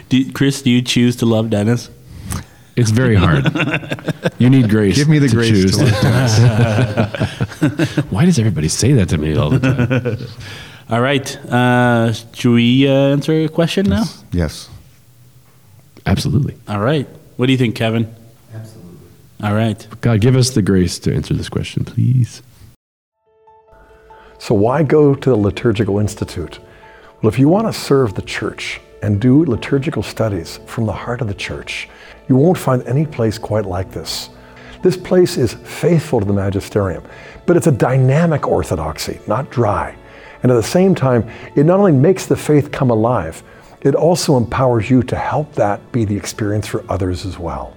Do, 0.08 0.32
Chris, 0.32 0.62
do 0.62 0.70
you 0.70 0.82
choose 0.82 1.16
to 1.16 1.26
love 1.26 1.50
Dennis? 1.50 1.90
It's 2.76 2.90
very 2.90 3.16
hard. 3.16 3.44
you 4.38 4.48
need 4.50 4.70
grace. 4.70 4.94
Give 4.96 5.08
me 5.08 5.18
the 5.18 5.26
to 5.28 5.34
grace 5.34 5.50
choose. 5.50 5.76
to 5.78 5.84
love 5.84 6.00
Dennis. 6.02 6.38
Why 8.10 8.24
does 8.24 8.38
everybody 8.38 8.68
say 8.68 8.92
that 8.92 9.08
to 9.08 9.18
me 9.18 9.34
all 9.36 9.50
the 9.50 9.58
time? 9.58 10.18
All 10.88 11.00
right. 11.00 11.36
Uh, 11.46 12.12
should 12.12 12.52
we 12.52 12.86
uh, 12.86 12.92
answer 12.92 13.32
a 13.32 13.48
question 13.48 13.86
now? 13.86 14.04
yes. 14.30 14.68
Absolutely. 16.06 16.56
All 16.68 16.78
right. 16.78 17.08
What 17.36 17.46
do 17.46 17.52
you 17.52 17.58
think, 17.58 17.74
Kevin? 17.74 18.14
Absolutely. 18.54 18.98
All 19.42 19.54
right. 19.54 19.84
God, 20.02 20.20
give 20.20 20.36
us 20.36 20.50
the 20.50 20.62
grace 20.62 21.00
to 21.00 21.12
answer 21.12 21.34
this 21.34 21.48
question, 21.48 21.84
please. 21.84 22.40
So, 24.38 24.54
why 24.54 24.84
go 24.84 25.16
to 25.16 25.30
the 25.30 25.36
Liturgical 25.36 25.98
Institute? 25.98 26.60
Well, 27.22 27.32
if 27.32 27.38
you 27.38 27.48
want 27.48 27.66
to 27.66 27.72
serve 27.72 28.12
the 28.12 28.20
church 28.20 28.78
and 29.02 29.18
do 29.18 29.42
liturgical 29.46 30.02
studies 30.02 30.60
from 30.66 30.84
the 30.84 30.92
heart 30.92 31.22
of 31.22 31.28
the 31.28 31.34
church, 31.34 31.88
you 32.28 32.36
won't 32.36 32.58
find 32.58 32.86
any 32.86 33.06
place 33.06 33.38
quite 33.38 33.64
like 33.64 33.90
this. 33.90 34.28
This 34.82 34.98
place 34.98 35.38
is 35.38 35.54
faithful 35.54 36.20
to 36.20 36.26
the 36.26 36.34
magisterium, 36.34 37.02
but 37.46 37.56
it's 37.56 37.68
a 37.68 37.72
dynamic 37.72 38.46
orthodoxy, 38.46 39.18
not 39.26 39.50
dry. 39.50 39.96
And 40.42 40.52
at 40.52 40.56
the 40.56 40.62
same 40.62 40.94
time, 40.94 41.26
it 41.54 41.64
not 41.64 41.78
only 41.78 41.92
makes 41.92 42.26
the 42.26 42.36
faith 42.36 42.70
come 42.70 42.90
alive, 42.90 43.42
it 43.80 43.94
also 43.94 44.36
empowers 44.36 44.90
you 44.90 45.02
to 45.04 45.16
help 45.16 45.54
that 45.54 45.80
be 45.92 46.04
the 46.04 46.16
experience 46.16 46.66
for 46.66 46.84
others 46.90 47.24
as 47.24 47.38
well. 47.38 47.74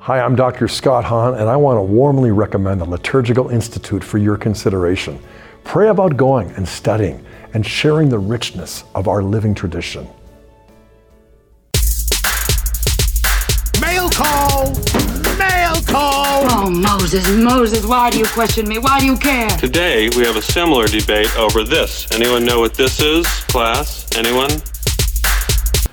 Hi, 0.00 0.20
I'm 0.20 0.36
Dr. 0.36 0.68
Scott 0.68 1.04
Hahn, 1.04 1.34
and 1.34 1.48
I 1.48 1.56
want 1.56 1.78
to 1.78 1.82
warmly 1.82 2.30
recommend 2.30 2.82
the 2.82 2.84
Liturgical 2.84 3.48
Institute 3.48 4.04
for 4.04 4.18
your 4.18 4.36
consideration. 4.36 5.18
Pray 5.64 5.88
about 5.88 6.18
going 6.18 6.50
and 6.56 6.68
studying 6.68 7.24
and 7.54 7.64
sharing 7.66 8.08
the 8.08 8.18
richness 8.18 8.84
of 8.94 9.08
our 9.08 9.22
living 9.22 9.54
tradition. 9.54 10.08
Mail 13.80 14.08
call! 14.10 14.72
Mail 15.38 15.74
call! 15.86 16.44
Oh, 16.50 16.70
Moses, 16.70 17.28
Moses, 17.30 17.84
why 17.86 18.10
do 18.10 18.18
you 18.18 18.26
question 18.26 18.68
me? 18.68 18.78
Why 18.78 19.00
do 19.00 19.06
you 19.06 19.16
care? 19.16 19.48
Today, 19.50 20.08
we 20.16 20.24
have 20.24 20.36
a 20.36 20.42
similar 20.42 20.86
debate 20.86 21.34
over 21.36 21.64
this. 21.64 22.10
Anyone 22.12 22.44
know 22.44 22.60
what 22.60 22.74
this 22.74 23.00
is, 23.00 23.26
class? 23.48 24.06
Anyone? 24.16 24.50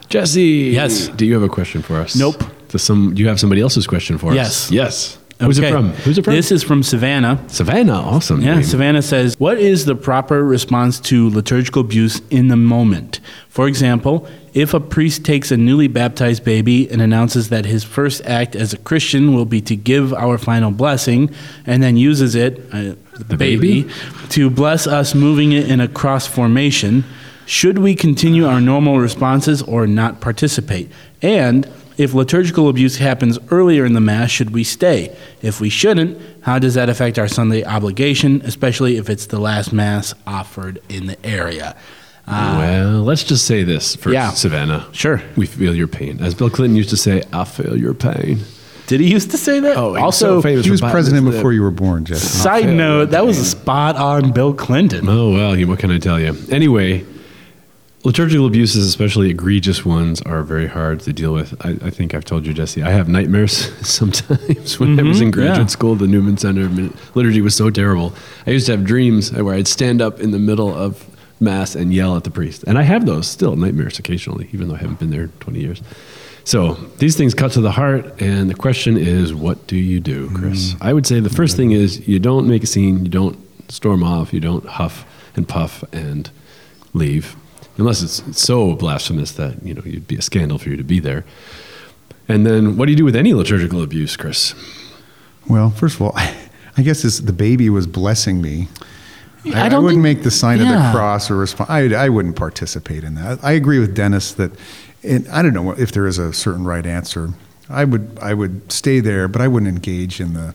Jesse. 0.10 0.72
Yes. 0.74 1.08
Do 1.10 1.26
you 1.26 1.34
have 1.36 1.44
a 1.44 1.50
question 1.50 1.82
for 1.82 2.00
us? 2.00 2.16
Nope. 2.16 2.44
Does 2.70 2.84
some? 2.84 3.14
Do 3.14 3.22
you 3.22 3.28
have 3.28 3.40
somebody 3.40 3.62
else's 3.62 3.86
question 3.86 4.18
for 4.18 4.32
us? 4.32 4.36
Yes. 4.36 4.72
Yes. 4.72 5.19
Who's 5.42 5.58
Okay. 5.58 5.70
it 5.70 5.72
from? 5.72 5.90
Who's 5.92 6.18
it 6.18 6.26
from? 6.26 6.34
This 6.34 6.52
is 6.52 6.64
from 6.64 6.84
Savannah. 6.84 7.40
Savannah. 7.48 7.94
Awesome. 7.94 8.42
Yeah, 8.42 8.56
name. 8.56 8.64
Savannah 8.64 9.02
says, 9.02 9.36
What 9.40 9.58
is 9.58 9.86
the 9.86 9.96
proper 9.96 10.44
response 10.44 11.00
to 11.02 11.30
liturgical 11.30 11.82
abuse 11.82 12.22
in 12.30 12.50
the 12.50 12.58
moment? 12.58 13.22
For 13.48 13.68
example, 13.68 14.28
if 14.54 14.74
a 14.74 14.80
priest 14.82 15.24
takes 15.24 15.50
a 15.52 15.58
newly 15.58 15.88
baptized 15.88 16.44
baby 16.44 16.90
and 16.92 17.02
announces 17.02 17.50
that 17.50 17.66
his 17.66 17.84
first 17.86 18.22
act 18.26 18.56
as 18.56 18.74
a 18.74 18.78
Christian 18.78 19.34
will 19.34 19.46
be 19.46 19.62
to 19.62 19.76
give 19.78 20.14
our 20.14 20.38
final 20.38 20.72
blessing, 20.72 21.30
and 21.66 21.82
then 21.82 21.96
uses 21.96 22.36
it, 22.36 22.60
uh, 22.74 22.96
the, 23.28 23.38
baby? 23.38 23.84
baby, 23.84 23.94
to 24.30 24.50
bless 24.50 24.88
us 24.88 25.16
moving 25.16 25.52
it 25.54 25.70
in 25.72 25.80
a 25.80 25.88
cross 25.88 26.28
formation, 26.28 27.04
Should 27.46 27.80
we 27.80 27.96
continue 27.96 28.46
our 28.46 28.62
normal 28.62 29.00
responses 29.00 29.64
or 29.64 29.88
not 29.88 30.22
participate? 30.22 30.92
And 31.24 31.68
if 32.00 32.14
liturgical 32.14 32.70
abuse 32.70 32.98
happens 32.98 33.38
earlier 33.52 33.86
in 33.86 33.94
the 33.94 34.00
Mass, 34.02 34.32
should 34.32 34.52
we 34.52 34.64
stay? 34.64 35.16
If 35.42 35.60
we 35.60 35.70
shouldn't, 35.70 36.20
how 36.42 36.58
does 36.58 36.74
that 36.76 36.90
affect 36.90 37.20
our 37.20 37.28
Sunday 37.28 37.64
obligation, 37.64 38.42
especially 38.46 38.96
if 38.98 39.10
it's 39.10 39.28
the 39.28 39.40
last 39.40 39.74
Mass 39.74 40.14
offered 40.26 40.82
in 40.90 41.08
the 41.08 41.26
area? 41.26 41.76
Uh, 42.26 42.56
well, 42.60 43.04
let's 43.04 43.24
just 43.24 43.46
say 43.46 43.64
this 43.64 43.96
for 43.96 44.12
Yeah. 44.14 44.30
Savannah. 44.32 44.88
Sure. 44.94 45.22
We 45.36 45.46
feel 45.46 45.76
your 45.76 45.88
pain. 45.88 46.20
As 46.22 46.34
Bill 46.34 46.50
Clinton 46.50 46.78
used 46.78 46.92
to 46.92 46.98
say, 46.98 47.24
I 47.34 47.44
feel 47.44 47.76
your 47.76 47.94
pain. 47.94 48.40
Did 48.88 49.02
he 49.02 49.12
used 49.12 49.32
to 49.32 49.38
say 49.38 49.60
that? 49.60 49.78
Oh, 49.78 49.96
also, 49.98 50.38
so 50.38 50.42
famous 50.42 50.66
He 50.66 50.72
was 50.72 50.82
president 50.82 51.26
his 51.26 51.36
before 51.36 51.54
you 51.54 51.62
were 51.62 51.70
born, 51.70 52.06
Jesse. 52.06 52.26
side 52.26 52.68
note, 52.70 53.12
that 53.12 53.26
was 53.26 53.38
a 53.38 53.46
spot 53.46 53.96
on 53.98 54.32
Bill 54.32 54.54
Clinton. 54.54 55.08
Oh, 55.08 55.32
well, 55.34 55.56
what 55.68 55.78
can 55.80 55.92
I 55.92 56.00
tell 56.00 56.20
you? 56.20 56.36
Anyway, 56.50 57.06
liturgical 58.04 58.46
abuses, 58.46 58.86
especially 58.88 59.30
egregious 59.30 59.86
ones, 59.86 60.22
are 60.22 60.42
very 60.44 60.68
hard 60.68 61.00
to 61.02 61.14
deal 61.14 61.34
with. 61.34 61.54
I, 61.66 61.72
I 61.86 61.90
think 61.90 62.14
I've 62.14 62.26
told 62.26 62.46
you, 62.46 62.54
Jesse, 62.54 62.82
I 62.84 62.92
have 62.92 63.08
nightmares 63.10 63.54
sometimes 63.88 64.80
when 64.80 65.00
I 65.00 65.04
was 65.04 65.22
in 65.22 65.32
graduate 65.32 65.54
Mm-hmm. 65.56 65.62
yeah. 65.64 65.68
school. 65.68 65.96
The 65.96 66.08
Newman 66.08 66.38
Center 66.38 66.70
liturgy 67.16 67.42
was 67.42 67.56
so 67.56 67.70
terrible. 67.70 68.14
I 68.48 68.52
used 68.52 68.68
to 68.68 68.74
have 68.74 68.86
dreams 68.86 69.32
where 69.32 69.54
I'd 69.56 69.68
stand 69.68 70.02
up 70.02 70.20
in 70.20 70.32
the 70.32 70.40
middle 70.40 70.74
of 70.74 71.06
Mass 71.42 71.76
and 71.76 71.94
yell 71.94 72.18
at 72.18 72.24
the 72.26 72.32
priest. 72.32 72.64
And 72.68 72.78
I 72.78 72.82
have 72.84 73.06
those 73.06 73.26
still, 73.28 73.56
nightmares 73.56 73.98
occasionally, 74.00 74.50
even 74.52 74.68
though 74.68 74.76
I 74.76 74.80
haven't 74.80 75.00
been 75.00 75.10
there 75.10 75.28
20 75.40 75.60
years. 75.60 75.82
So 76.44 76.74
these 76.98 77.16
things 77.16 77.34
cut 77.34 77.52
to 77.54 77.62
the 77.62 77.72
heart, 77.72 78.22
and 78.22 78.50
the 78.50 78.56
question 78.56 78.98
is, 78.98 79.34
what 79.34 79.68
do 79.68 79.76
you 79.78 80.00
do, 80.00 80.30
Chris? 80.36 80.74
I 80.82 80.94
would 80.94 81.06
say 81.06 81.20
the 81.20 81.30
first 81.30 81.56
thing 81.56 81.72
is 81.72 82.08
you 82.08 82.18
don't 82.20 82.48
make 82.48 82.64
a 82.64 82.68
scene, 82.68 83.06
you 83.06 83.10
don't 83.12 83.38
storm 83.72 84.04
off, 84.04 84.34
you 84.34 84.40
don't 84.40 84.66
huff 84.66 85.06
and 85.36 85.48
puff 85.48 85.84
and 85.94 86.30
leave, 86.94 87.36
unless 87.80 88.02
it's 88.02 88.20
it's 88.28 88.42
so 88.42 88.74
blasphemous 88.76 89.32
that 89.34 89.64
you 89.64 89.74
know 89.74 89.82
you'd 89.86 90.08
be 90.08 90.18
a 90.18 90.22
scandal 90.22 90.58
for 90.58 90.70
you 90.70 90.78
to 90.78 90.84
be 90.84 91.00
there. 91.00 91.24
And 92.28 92.46
then, 92.46 92.78
what 92.78 92.86
do 92.86 92.92
you 92.92 92.98
do 92.98 93.06
with 93.06 93.16
any 93.16 93.34
liturgical 93.34 93.82
abuse, 93.82 94.16
Chris? 94.16 94.54
Well, 95.50 95.72
first 95.72 95.96
of 95.96 96.02
all, 96.04 96.14
I 96.16 96.82
guess 96.84 97.02
this, 97.02 97.20
the 97.20 97.34
baby 97.34 97.70
was 97.72 97.88
blessing 97.88 98.40
me. 98.42 98.68
I, 99.46 99.66
I 99.66 99.70
don't 99.70 99.84
wouldn't 99.84 100.04
think- 100.04 100.18
make 100.18 100.24
the 100.24 100.32
sign 100.32 100.60
of 100.62 100.68
the 100.68 100.92
cross 100.94 101.32
or 101.32 101.38
respond. 101.38 101.70
I, 101.72 102.06
I 102.06 102.10
wouldn't 102.10 102.36
participate 102.36 103.04
in 103.04 103.16
that. 103.16 103.40
I 103.44 103.54
agree 103.54 103.80
with 103.80 103.96
Dennis 103.96 104.34
that, 104.34 104.52
and 105.02 105.28
I 105.30 105.42
don't 105.42 105.54
know 105.54 105.72
if 105.72 105.92
there 105.92 106.06
is 106.06 106.18
a 106.20 106.32
certain 106.34 106.66
right 106.66 106.86
answer. 106.86 107.30
I 107.70 107.86
would 107.86 108.20
I 108.22 108.34
would 108.34 108.72
stay 108.72 109.00
there, 109.00 109.28
but 109.28 109.42
I 109.42 109.48
wouldn't 109.48 109.70
engage 109.70 110.20
in 110.20 110.34
the 110.34 110.54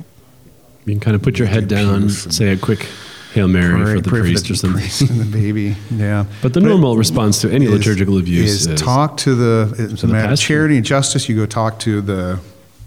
You 0.84 0.92
can 0.94 1.00
kind 1.00 1.14
of 1.16 1.22
put 1.22 1.38
your 1.38 1.48
head 1.48 1.66
down, 1.66 2.02
and 2.02 2.10
say 2.12 2.52
a 2.52 2.56
quick 2.56 2.86
Hail 3.34 3.48
Mary 3.48 3.82
pray- 3.82 3.94
for 3.96 4.00
the 4.00 4.10
priest 4.10 4.46
the 4.46 4.52
or 4.54 4.56
something. 4.56 4.80
priest 4.80 5.00
and 5.02 5.20
the 5.20 5.24
baby. 5.38 5.76
Yeah, 5.90 6.24
But 6.42 6.54
the 6.54 6.60
normal 6.60 6.96
response 6.96 7.40
to 7.42 7.50
any 7.50 7.66
is- 7.66 7.72
liturgical 7.72 8.16
abuse 8.18 8.50
is, 8.50 8.66
is, 8.66 8.80
talk 8.80 9.16
to 9.18 9.34
the 9.34 9.74
it's 9.78 10.02
a 10.02 10.06
the 10.06 10.32
of 10.32 10.38
charity 10.38 10.76
and 10.76 10.86
justice. 10.86 11.28
You 11.28 11.36
go 11.36 11.46
talk 11.46 11.78
to 11.80 12.00
the 12.00 12.38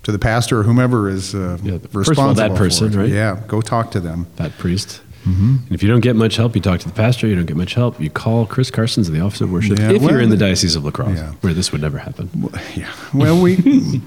to 0.04 0.12
the 0.14 0.20
pastor 0.20 0.60
or 0.60 0.64
whomever 0.64 1.10
is 1.10 1.36
uh, 1.36 1.58
Yeah, 1.64 1.74
responsible. 1.74 1.90
first 1.92 2.12
of 2.12 2.20
all, 2.20 2.34
that 2.34 2.52
for 2.52 2.58
person, 2.58 2.92
right? 2.98 3.10
Yeah, 3.10 3.42
go 3.48 3.60
talk 3.62 3.92
to 3.92 4.00
them. 4.00 4.26
that 4.38 4.58
priest. 4.58 5.02
And 5.26 5.70
if 5.72 5.84
you 5.84 5.90
don't 5.90 6.00
get 6.00 6.16
much 6.16 6.38
help, 6.38 6.56
you 6.56 6.62
talk 6.62 6.80
to 6.80 6.88
the 6.88 6.94
pastor. 6.94 7.28
You 7.28 7.36
don't 7.36 7.48
get 7.48 7.58
much 7.58 7.74
help, 7.74 8.00
you 8.00 8.10
call 8.10 8.46
Chris 8.46 8.72
Carstens 8.72 9.10
of 9.10 9.14
the 9.14 9.20
Office 9.20 9.42
of 9.42 9.52
Worship. 9.52 9.78
Yeah, 9.78 9.92
if 9.92 10.02
you're 10.02 10.22
in 10.22 10.30
the 10.30 10.38
Diocese 10.38 10.78
of 10.78 10.86
La 10.86 10.92
Crosse, 10.92 11.18
yeah. 11.18 11.34
where 11.42 11.54
this 11.54 11.74
would 11.74 11.82
never 11.82 11.98
happen. 11.98 12.30
Yeah. 12.78 12.90
Well, 13.14 13.42
we. 13.42 13.58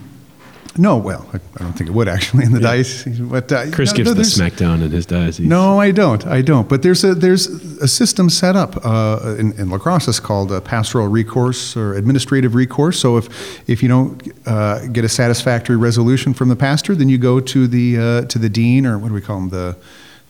no, 0.78 0.96
well, 0.96 1.28
I 1.32 1.36
I 1.56 1.64
don't 1.64 1.72
think 1.72 1.90
it 1.90 1.92
would 1.92 2.08
actually 2.08 2.44
in 2.44 2.52
the 2.52 2.60
diocese. 2.60 3.18
But 3.18 3.50
uh, 3.50 3.70
Chris 3.70 3.90
no, 3.90 3.96
gives 3.96 4.08
no, 4.10 4.14
the 4.14 4.22
smackdown 4.22 4.82
in 4.82 4.90
his 4.90 5.06
diocese. 5.06 5.46
No, 5.46 5.80
I 5.80 5.90
don't. 5.90 6.26
I 6.26 6.42
don't. 6.42 6.68
But 6.68 6.82
there's 6.82 7.04
a 7.04 7.14
there's 7.14 7.46
a 7.80 7.88
system 7.88 8.30
set 8.30 8.56
up 8.56 8.84
uh, 8.84 9.36
in, 9.38 9.52
in 9.58 9.70
La 9.70 9.78
Crosse. 9.78 10.08
It's 10.08 10.20
called 10.20 10.52
a 10.52 10.60
pastoral 10.60 11.08
recourse 11.08 11.76
or 11.76 11.94
administrative 11.94 12.54
recourse. 12.54 12.98
So 13.00 13.16
if 13.16 13.68
if 13.68 13.82
you 13.82 13.88
don't 13.88 14.32
uh, 14.46 14.86
get 14.86 15.04
a 15.04 15.08
satisfactory 15.08 15.76
resolution 15.76 16.34
from 16.34 16.48
the 16.48 16.56
pastor, 16.56 16.94
then 16.94 17.08
you 17.08 17.18
go 17.18 17.40
to 17.40 17.66
the 17.66 17.98
uh, 17.98 18.22
to 18.26 18.38
the 18.38 18.48
dean 18.48 18.86
or 18.86 18.98
what 18.98 19.08
do 19.08 19.14
we 19.14 19.20
call 19.20 19.38
him 19.38 19.50
the 19.50 19.76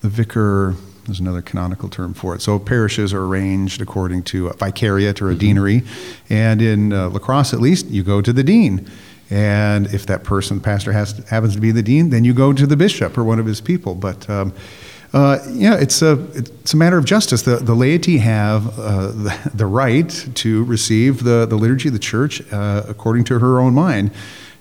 the 0.01 0.09
vicar. 0.09 0.75
There's 1.07 1.21
another 1.21 1.43
canonical 1.43 1.89
term 1.89 2.15
for 2.15 2.35
it. 2.37 2.43
So 2.43 2.59
parishes 2.59 3.13
are 3.13 3.25
arranged 3.25 3.81
according 3.81 4.23
to 4.25 4.49
a 4.49 4.53
vicariate 4.53 5.21
or 5.21 5.31
a 5.31 5.35
deanery, 5.35 5.83
and 6.29 6.63
in 6.63 6.93
uh, 6.93 7.09
La 7.09 7.19
Crosse 7.19 7.53
at 7.53 7.61
least, 7.61 7.87
you 7.87 8.03
go 8.03 8.21
to 8.21 8.33
the 8.33 8.45
dean. 8.45 8.89
And 9.31 9.87
if 9.95 10.07
that 10.07 10.25
person, 10.25 10.61
pastor, 10.61 10.93
has 10.93 11.19
happens 11.29 11.55
to 11.55 11.61
be 11.61 11.71
the 11.71 11.83
dean, 11.83 12.11
then 12.11 12.25
you 12.25 12.35
go 12.35 12.53
to 12.53 12.67
the 12.67 12.77
bishop 12.77 13.17
or 13.17 13.23
one 13.23 13.39
of 13.39 13.47
his 13.47 13.61
people. 13.61 13.95
But 13.95 14.29
um, 14.29 14.53
uh, 15.13 15.39
yeah, 15.51 15.75
it's 15.75 16.03
a 16.03 16.13
it's 16.35 16.73
a 16.73 16.77
matter 16.77 16.99
of 16.99 17.05
justice. 17.05 17.43
The 17.43 17.57
the 17.57 17.75
laity 17.75 18.19
have 18.19 18.79
uh, 18.79 19.09
the, 19.09 19.51
the 19.55 19.67
right 19.67 20.09
to 20.35 20.65
receive 20.65 21.25
the 21.25 21.47
the 21.47 21.57
liturgy 21.57 21.89
of 21.89 21.95
the 21.95 22.01
church 22.01 22.43
uh, 22.53 22.83
according 22.89 23.25
to 23.25 23.39
her 23.39 23.61
own 23.61 23.75
mind, 23.75 24.11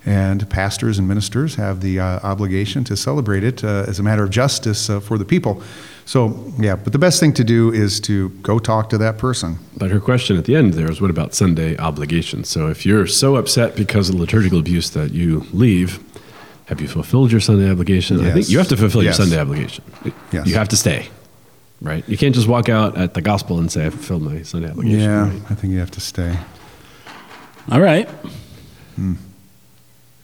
and 0.06 0.48
pastors 0.50 0.98
and 0.98 1.06
ministers 1.06 1.56
have 1.56 1.80
the 1.80 2.00
uh, 2.00 2.20
obligation 2.22 2.84
to 2.84 2.96
celebrate 2.96 3.44
it 3.44 3.62
uh, 3.62 3.84
as 3.86 3.98
a 3.98 4.02
matter 4.02 4.24
of 4.24 4.30
justice 4.30 4.90
uh, 4.90 4.98
for 5.00 5.18
the 5.18 5.24
people. 5.24 5.62
So 6.10 6.52
yeah, 6.58 6.74
but 6.74 6.92
the 6.92 6.98
best 6.98 7.20
thing 7.20 7.32
to 7.34 7.44
do 7.44 7.72
is 7.72 8.00
to 8.00 8.30
go 8.42 8.58
talk 8.58 8.88
to 8.90 8.98
that 8.98 9.16
person. 9.16 9.60
But 9.76 9.92
her 9.92 10.00
question 10.00 10.36
at 10.36 10.44
the 10.44 10.56
end 10.56 10.74
there 10.74 10.90
is 10.90 11.00
what 11.00 11.08
about 11.08 11.34
Sunday 11.34 11.76
obligations? 11.76 12.48
So 12.48 12.66
if 12.66 12.84
you're 12.84 13.06
so 13.06 13.36
upset 13.36 13.76
because 13.76 14.08
of 14.08 14.16
liturgical 14.16 14.58
abuse 14.58 14.90
that 14.90 15.12
you 15.12 15.46
leave, 15.52 16.00
have 16.66 16.80
you 16.80 16.88
fulfilled 16.88 17.30
your 17.30 17.40
Sunday 17.40 17.70
obligation? 17.70 18.26
I 18.26 18.32
think 18.32 18.48
you 18.48 18.58
have 18.58 18.66
to 18.70 18.76
fulfill 18.76 19.04
Yes. 19.04 19.18
your 19.18 19.26
Sunday 19.26 19.40
obligation. 19.40 19.84
Yes. 20.32 20.48
You 20.48 20.54
have 20.56 20.68
to 20.70 20.76
stay, 20.76 21.06
right? 21.80 22.02
You 22.08 22.16
can't 22.16 22.34
just 22.34 22.48
walk 22.48 22.68
out 22.68 22.98
at 22.98 23.14
the 23.14 23.22
gospel 23.22 23.60
and 23.60 23.70
say, 23.70 23.86
I 23.86 23.90
fulfilled 23.90 24.22
my 24.22 24.42
Sunday 24.42 24.68
obligation. 24.68 25.00
Yeah, 25.00 25.28
right? 25.28 25.42
I 25.48 25.54
think 25.54 25.72
you 25.72 25.78
have 25.78 25.92
to 25.92 26.00
stay. 26.00 26.36
All 27.70 27.80
right. 27.80 28.08
Hmm. 28.96 29.14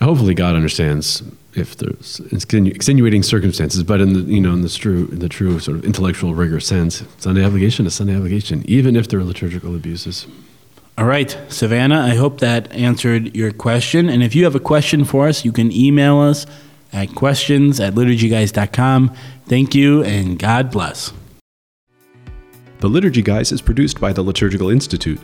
Hopefully, 0.02 0.34
God 0.34 0.54
understands 0.54 1.22
if 1.54 1.76
there's 1.76 2.20
extenu- 2.30 2.74
extenuating 2.74 3.22
circumstances, 3.22 3.82
but 3.82 4.00
in 4.00 4.12
the 4.12 4.20
you 4.20 4.40
know 4.40 4.52
in 4.52 4.60
the 4.60 4.68
true 4.68 5.08
in 5.10 5.20
the 5.20 5.28
true 5.28 5.58
sort 5.58 5.78
of 5.78 5.84
intellectual 5.84 6.34
rigor 6.34 6.60
sense, 6.60 7.02
Sunday 7.18 7.44
obligation 7.44 7.86
is 7.86 7.94
Sunday 7.94 8.14
obligation, 8.14 8.62
even 8.68 8.94
if 8.94 9.08
there 9.08 9.18
are 9.18 9.24
liturgical 9.24 9.74
abuses. 9.74 10.26
All 10.98 11.04
right, 11.04 11.38
Savannah, 11.48 12.00
I 12.00 12.14
hope 12.14 12.40
that 12.40 12.72
answered 12.72 13.36
your 13.36 13.52
question. 13.52 14.08
And 14.08 14.22
if 14.22 14.34
you 14.34 14.44
have 14.44 14.54
a 14.54 14.60
question 14.60 15.04
for 15.04 15.28
us, 15.28 15.44
you 15.44 15.52
can 15.52 15.70
email 15.70 16.20
us 16.20 16.46
at 16.92 17.14
questions 17.14 17.80
at 17.80 17.94
liturgyguys.com. 17.94 19.14
Thank 19.46 19.74
you, 19.74 20.02
and 20.04 20.38
God 20.38 20.70
bless. 20.70 21.12
The 22.80 22.88
Liturgy 22.88 23.22
Guys 23.22 23.52
is 23.52 23.60
produced 23.60 24.00
by 24.00 24.12
the 24.12 24.22
Liturgical 24.22 24.70
Institute. 24.70 25.20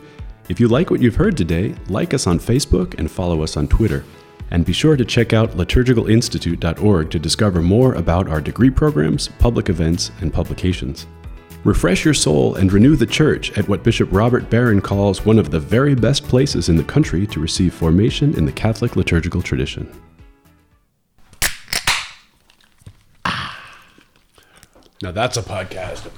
If 0.48 0.61
you 0.61 0.68
like 0.68 0.90
what 0.90 1.00
you've 1.00 1.16
heard 1.16 1.37
today, 1.37 1.74
like 1.88 2.12
us 2.12 2.26
on 2.26 2.38
Facebook 2.38 2.98
and 2.98 3.11
follow 3.11 3.42
us 3.42 3.56
on 3.56 3.68
Twitter. 3.68 4.04
And 4.52 4.66
be 4.66 4.74
sure 4.74 4.96
to 4.96 5.04
check 5.06 5.32
out 5.32 5.52
liturgicalinstitute.org 5.52 7.10
to 7.10 7.18
discover 7.18 7.62
more 7.62 7.94
about 7.94 8.28
our 8.28 8.40
degree 8.42 8.68
programs, 8.68 9.28
public 9.38 9.70
events, 9.70 10.10
and 10.20 10.30
publications. 10.30 11.06
Refresh 11.64 12.04
your 12.04 12.12
soul 12.12 12.56
and 12.56 12.70
renew 12.70 12.94
the 12.94 13.06
church 13.06 13.56
at 13.56 13.66
what 13.66 13.82
Bishop 13.82 14.10
Robert 14.12 14.50
Barron 14.50 14.82
calls 14.82 15.24
one 15.24 15.38
of 15.38 15.50
the 15.50 15.58
very 15.58 15.94
best 15.94 16.24
places 16.24 16.68
in 16.68 16.76
the 16.76 16.84
country 16.84 17.26
to 17.28 17.40
receive 17.40 17.72
formation 17.72 18.36
in 18.36 18.44
the 18.44 18.52
Catholic 18.52 18.94
liturgical 18.94 19.40
tradition. 19.40 19.90
Ah. 23.24 23.58
Now 25.00 25.12
that's 25.12 25.38
a 25.38 25.42
podcast. 25.42 26.10